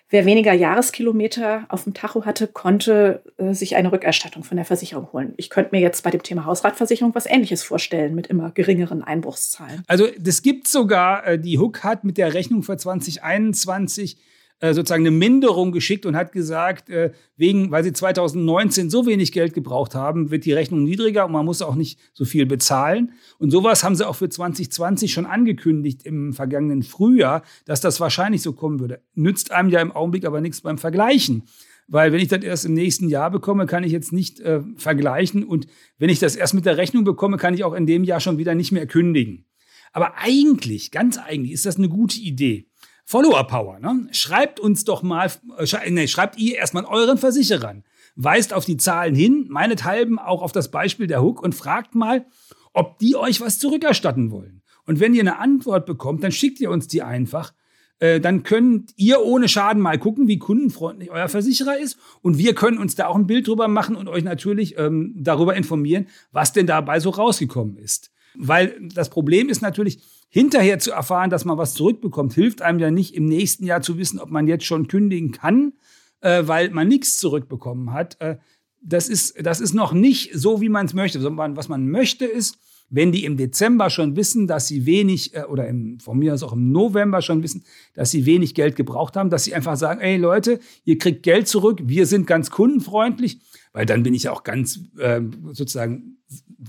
Wer 0.08 0.24
weniger 0.24 0.52
Jahreskilometer 0.52 1.66
auf 1.68 1.82
dem 1.82 1.92
Tacho 1.92 2.24
hatte, 2.24 2.46
konnte 2.46 3.22
äh, 3.38 3.52
sich 3.54 3.74
eine 3.74 3.90
Rückerstattung 3.90 4.44
von 4.44 4.56
der 4.56 4.64
Versicherung 4.64 5.12
holen. 5.12 5.34
Ich 5.36 5.50
könnte 5.50 5.74
mir 5.74 5.80
jetzt 5.80 6.04
bei 6.04 6.10
dem 6.10 6.22
Thema 6.22 6.44
Hausratversicherung 6.44 7.12
was 7.14 7.26
Ähnliches 7.26 7.64
vorstellen 7.64 8.14
mit 8.14 8.28
immer 8.28 8.52
geringeren 8.52 9.02
Einbruchszahlen. 9.02 9.82
Also 9.88 10.06
das 10.18 10.42
gibt 10.42 10.68
sogar, 10.68 11.26
äh, 11.26 11.38
die 11.40 11.58
Hook 11.58 11.82
hat 11.82 12.04
mit 12.04 12.18
der 12.18 12.34
Rechnung 12.34 12.62
für 12.62 12.76
2021 12.76 14.16
äh, 14.60 14.72
sozusagen 14.72 15.02
eine 15.02 15.10
Minderung 15.10 15.70
geschickt 15.70 16.06
und 16.06 16.16
hat 16.16 16.32
gesagt, 16.32 16.88
äh, 16.88 17.12
wegen, 17.36 17.70
weil 17.70 17.84
sie 17.84 17.92
2019 17.92 18.88
so 18.88 19.06
wenig 19.06 19.32
Geld 19.32 19.52
gebraucht 19.52 19.94
haben, 19.94 20.30
wird 20.30 20.44
die 20.46 20.52
Rechnung 20.52 20.82
niedriger 20.82 21.26
und 21.26 21.32
man 21.32 21.44
muss 21.44 21.60
auch 21.60 21.74
nicht 21.74 21.98
so 22.14 22.24
viel 22.24 22.46
bezahlen. 22.46 23.12
Und 23.38 23.50
sowas 23.50 23.84
haben 23.84 23.94
sie 23.94 24.08
auch 24.08 24.16
für 24.16 24.28
2020 24.28 25.12
schon 25.12 25.26
angekündigt 25.26 26.06
im 26.06 26.32
vergangenen 26.32 26.82
Frühjahr, 26.82 27.42
dass 27.66 27.80
das 27.80 28.00
wahrscheinlich 28.00 28.40
so 28.40 28.52
kommen 28.52 28.80
würde. 28.80 29.02
Nützt 29.14 29.50
einem 29.50 29.68
ja 29.68 29.80
im 29.80 29.92
Augenblick 29.92 30.24
aber 30.24 30.40
nichts 30.40 30.62
beim 30.62 30.78
Vergleichen. 30.78 31.42
Weil 31.88 32.12
wenn 32.12 32.20
ich 32.20 32.28
das 32.28 32.42
erst 32.42 32.64
im 32.64 32.74
nächsten 32.74 33.08
Jahr 33.08 33.30
bekomme, 33.30 33.66
kann 33.66 33.84
ich 33.84 33.92
jetzt 33.92 34.12
nicht 34.12 34.40
äh, 34.40 34.60
vergleichen. 34.76 35.44
Und 35.44 35.66
wenn 35.98 36.10
ich 36.10 36.18
das 36.18 36.34
erst 36.34 36.54
mit 36.54 36.66
der 36.66 36.78
Rechnung 36.78 37.04
bekomme, 37.04 37.36
kann 37.36 37.54
ich 37.54 37.62
auch 37.62 37.74
in 37.74 37.86
dem 37.86 38.04
Jahr 38.04 38.20
schon 38.20 38.38
wieder 38.38 38.54
nicht 38.54 38.72
mehr 38.72 38.86
kündigen. 38.86 39.44
Aber 39.92 40.18
eigentlich, 40.18 40.90
ganz 40.90 41.16
eigentlich, 41.16 41.52
ist 41.52 41.64
das 41.64 41.76
eine 41.76 41.88
gute 41.88 42.18
Idee. 42.18 42.68
Follower-Power. 43.06 43.78
Ne? 43.78 44.08
Schreibt 44.10 44.60
uns 44.60 44.84
doch 44.84 45.02
mal, 45.02 45.30
äh, 45.58 45.90
nee, 45.90 46.08
schreibt 46.08 46.38
ihr 46.38 46.56
erstmal 46.56 46.84
euren 46.84 47.18
Versicherern. 47.18 47.84
Weist 48.16 48.52
auf 48.52 48.64
die 48.64 48.76
Zahlen 48.76 49.14
hin, 49.14 49.46
meinethalben 49.48 50.18
auch 50.18 50.42
auf 50.42 50.52
das 50.52 50.70
Beispiel 50.70 51.06
der 51.06 51.22
Hook 51.22 51.42
und 51.42 51.54
fragt 51.54 51.94
mal, 51.94 52.26
ob 52.72 52.98
die 52.98 53.16
euch 53.16 53.40
was 53.40 53.58
zurückerstatten 53.58 54.30
wollen. 54.30 54.62
Und 54.86 55.00
wenn 55.00 55.14
ihr 55.14 55.20
eine 55.20 55.38
Antwort 55.38 55.86
bekommt, 55.86 56.24
dann 56.24 56.32
schickt 56.32 56.60
ihr 56.60 56.70
uns 56.70 56.88
die 56.88 57.02
einfach. 57.02 57.52
Äh, 57.98 58.20
dann 58.20 58.42
könnt 58.42 58.92
ihr 58.96 59.22
ohne 59.22 59.48
Schaden 59.48 59.80
mal 59.80 59.98
gucken, 59.98 60.26
wie 60.26 60.38
kundenfreundlich 60.38 61.10
euer 61.10 61.28
Versicherer 61.28 61.78
ist. 61.78 61.98
Und 62.22 62.38
wir 62.38 62.54
können 62.54 62.78
uns 62.78 62.96
da 62.96 63.06
auch 63.06 63.16
ein 63.16 63.26
Bild 63.26 63.46
drüber 63.46 63.68
machen 63.68 63.96
und 63.96 64.08
euch 64.08 64.24
natürlich 64.24 64.76
ähm, 64.78 65.14
darüber 65.16 65.54
informieren, 65.54 66.08
was 66.32 66.52
denn 66.52 66.66
dabei 66.66 67.00
so 67.00 67.10
rausgekommen 67.10 67.76
ist. 67.76 68.10
Weil 68.34 68.76
das 68.94 69.08
Problem 69.08 69.48
ist 69.48 69.62
natürlich, 69.62 70.00
hinterher 70.28 70.78
zu 70.78 70.92
erfahren, 70.92 71.30
dass 71.30 71.44
man 71.44 71.58
was 71.58 71.74
zurückbekommt, 71.74 72.34
hilft 72.34 72.62
einem 72.62 72.78
ja 72.78 72.90
nicht 72.90 73.14
im 73.14 73.26
nächsten 73.26 73.64
Jahr 73.64 73.82
zu 73.82 73.98
wissen, 73.98 74.18
ob 74.18 74.30
man 74.30 74.48
jetzt 74.48 74.64
schon 74.64 74.88
kündigen 74.88 75.32
kann, 75.32 75.72
äh, 76.20 76.42
weil 76.46 76.70
man 76.70 76.88
nichts 76.88 77.16
zurückbekommen 77.18 77.92
hat. 77.92 78.20
Äh, 78.20 78.36
das, 78.82 79.08
ist, 79.08 79.34
das 79.44 79.60
ist 79.60 79.74
noch 79.74 79.92
nicht 79.92 80.30
so, 80.34 80.60
wie 80.60 80.68
man 80.68 80.86
es 80.86 80.94
möchte. 80.94 81.20
Sondern 81.20 81.56
was 81.56 81.68
man 81.68 81.88
möchte 81.88 82.24
ist, 82.24 82.58
wenn 82.88 83.10
die 83.10 83.24
im 83.24 83.36
Dezember 83.36 83.90
schon 83.90 84.14
wissen, 84.16 84.46
dass 84.46 84.68
sie 84.68 84.86
wenig, 84.86 85.34
äh, 85.34 85.44
oder 85.44 85.66
im, 85.66 85.98
von 86.00 86.18
mir 86.18 86.34
aus 86.34 86.42
auch 86.42 86.52
im 86.52 86.70
November 86.70 87.22
schon 87.22 87.42
wissen, 87.42 87.64
dass 87.94 88.10
sie 88.10 88.26
wenig 88.26 88.54
Geld 88.54 88.76
gebraucht 88.76 89.16
haben, 89.16 89.30
dass 89.30 89.44
sie 89.44 89.54
einfach 89.54 89.76
sagen, 89.76 90.00
ey 90.00 90.16
Leute, 90.16 90.60
ihr 90.84 90.98
kriegt 90.98 91.22
Geld 91.22 91.48
zurück, 91.48 91.80
wir 91.84 92.06
sind 92.06 92.26
ganz 92.26 92.50
kundenfreundlich, 92.50 93.40
weil 93.72 93.86
dann 93.86 94.02
bin 94.02 94.14
ich 94.14 94.28
auch 94.28 94.44
ganz 94.44 94.80
äh, 94.98 95.20
sozusagen 95.52 96.18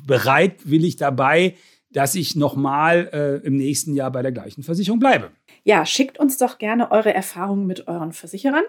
bereitwillig 0.05 0.97
dabei, 0.97 1.55
dass 1.89 2.15
ich 2.15 2.35
nochmal 2.35 3.09
äh, 3.13 3.45
im 3.45 3.57
nächsten 3.57 3.93
Jahr 3.93 4.11
bei 4.11 4.21
der 4.21 4.31
gleichen 4.31 4.63
Versicherung 4.63 4.99
bleibe. 4.99 5.31
Ja, 5.63 5.85
schickt 5.85 6.19
uns 6.19 6.37
doch 6.37 6.57
gerne 6.57 6.91
eure 6.91 7.13
Erfahrungen 7.13 7.67
mit 7.67 7.87
euren 7.87 8.13
Versicherern. 8.13 8.63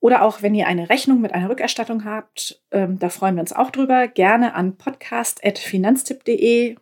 Oder 0.00 0.22
auch, 0.22 0.42
wenn 0.42 0.54
ihr 0.54 0.66
eine 0.66 0.90
Rechnung 0.90 1.22
mit 1.22 1.32
einer 1.32 1.48
Rückerstattung 1.48 2.04
habt, 2.04 2.62
ähm, 2.70 2.98
da 2.98 3.08
freuen 3.08 3.36
wir 3.36 3.40
uns 3.40 3.54
auch 3.54 3.70
drüber. 3.70 4.06
Gerne 4.06 4.54
an 4.54 4.76
podcast.finanztipp.de. 4.76 6.76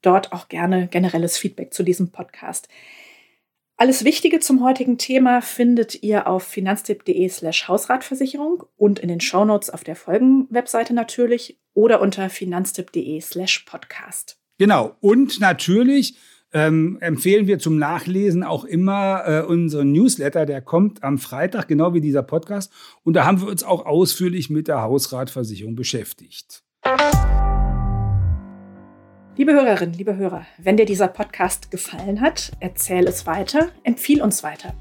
Dort 0.00 0.32
auch 0.32 0.48
gerne 0.48 0.88
generelles 0.88 1.36
Feedback 1.36 1.74
zu 1.74 1.82
diesem 1.82 2.10
Podcast. 2.10 2.68
Alles 3.76 4.04
Wichtige 4.04 4.38
zum 4.38 4.62
heutigen 4.62 4.98
Thema 4.98 5.42
findet 5.42 6.00
ihr 6.02 6.28
auf 6.28 6.44
finanztipp.de 6.44 7.28
slash 7.28 7.66
Hausratversicherung 7.66 8.64
und 8.76 9.00
in 9.00 9.08
den 9.08 9.20
Shownotes 9.20 9.68
auf 9.68 9.82
der 9.82 9.96
Folgenwebseite 9.96 10.94
natürlich 10.94 11.58
oder 11.74 12.00
unter 12.00 12.30
finanztipp.de 12.30 13.20
slash 13.20 13.64
Podcast. 13.66 14.38
Genau. 14.58 14.96
Und 15.00 15.40
natürlich 15.40 16.16
ähm, 16.52 16.98
empfehlen 17.00 17.48
wir 17.48 17.58
zum 17.58 17.78
Nachlesen 17.78 18.44
auch 18.44 18.64
immer 18.64 19.22
äh, 19.26 19.42
unseren 19.42 19.92
Newsletter. 19.92 20.46
Der 20.46 20.60
kommt 20.60 21.02
am 21.02 21.18
Freitag, 21.18 21.66
genau 21.66 21.94
wie 21.94 22.00
dieser 22.00 22.22
Podcast. 22.22 22.72
Und 23.02 23.14
da 23.14 23.24
haben 23.24 23.40
wir 23.40 23.48
uns 23.48 23.64
auch 23.64 23.84
ausführlich 23.84 24.50
mit 24.50 24.68
der 24.68 24.82
Hausratversicherung 24.82 25.74
beschäftigt. 25.74 26.62
Liebe 29.36 29.52
Hörerinnen, 29.52 29.94
liebe 29.94 30.16
Hörer, 30.16 30.46
wenn 30.58 30.76
dir 30.76 30.84
dieser 30.86 31.08
Podcast 31.08 31.72
gefallen 31.72 32.20
hat, 32.20 32.52
erzähl 32.60 33.08
es 33.08 33.26
weiter, 33.26 33.70
empfiehl 33.82 34.22
uns 34.22 34.44
weiter. 34.44 34.74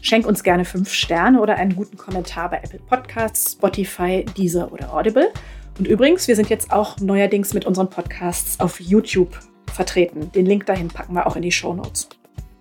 Schenk 0.00 0.26
uns 0.26 0.44
gerne 0.44 0.64
fünf 0.64 0.92
Sterne 0.92 1.40
oder 1.40 1.56
einen 1.56 1.74
guten 1.74 1.96
Kommentar 1.96 2.50
bei 2.50 2.58
Apple 2.58 2.78
Podcasts, 2.78 3.54
Spotify, 3.54 4.24
Deezer 4.36 4.70
oder 4.72 4.94
Audible. 4.94 5.32
Und 5.78 5.86
übrigens, 5.86 6.26
wir 6.26 6.36
sind 6.36 6.48
jetzt 6.48 6.72
auch 6.72 6.98
neuerdings 7.00 7.52
mit 7.52 7.66
unseren 7.66 7.90
Podcasts 7.90 8.58
auf 8.60 8.80
YouTube 8.80 9.38
vertreten. 9.72 10.32
Den 10.32 10.46
Link 10.46 10.66
dahin 10.66 10.88
packen 10.88 11.14
wir 11.14 11.26
auch 11.26 11.36
in 11.36 11.42
die 11.42 11.52
Show 11.52 11.74
Notes. 11.74 12.08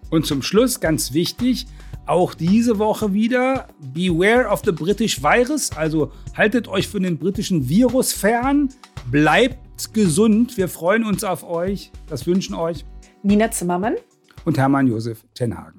Und 0.10 0.26
zum 0.26 0.42
Schluss 0.42 0.80
ganz 0.80 1.14
wichtig, 1.14 1.66
auch 2.06 2.34
diese 2.34 2.78
Woche 2.78 3.14
wieder, 3.14 3.68
beware 3.94 4.48
of 4.50 4.62
the 4.64 4.72
British 4.72 5.24
Virus, 5.24 5.72
also 5.76 6.12
haltet 6.36 6.68
euch 6.68 6.88
von 6.88 7.04
den 7.04 7.18
britischen 7.18 7.68
Virus 7.68 8.14
fern, 8.14 8.70
bleibt 9.10 9.94
gesund, 9.94 10.58
wir 10.58 10.68
freuen 10.68 11.04
uns 11.04 11.24
auf 11.24 11.44
euch, 11.44 11.92
das 12.08 12.28
wünschen 12.28 12.54
euch 12.54 12.86
Nina 13.24 13.50
Zimmermann 13.50 13.96
und 14.46 14.58
Hermann 14.58 14.88
Josef 14.88 15.26
Tenhagen. 15.34 15.75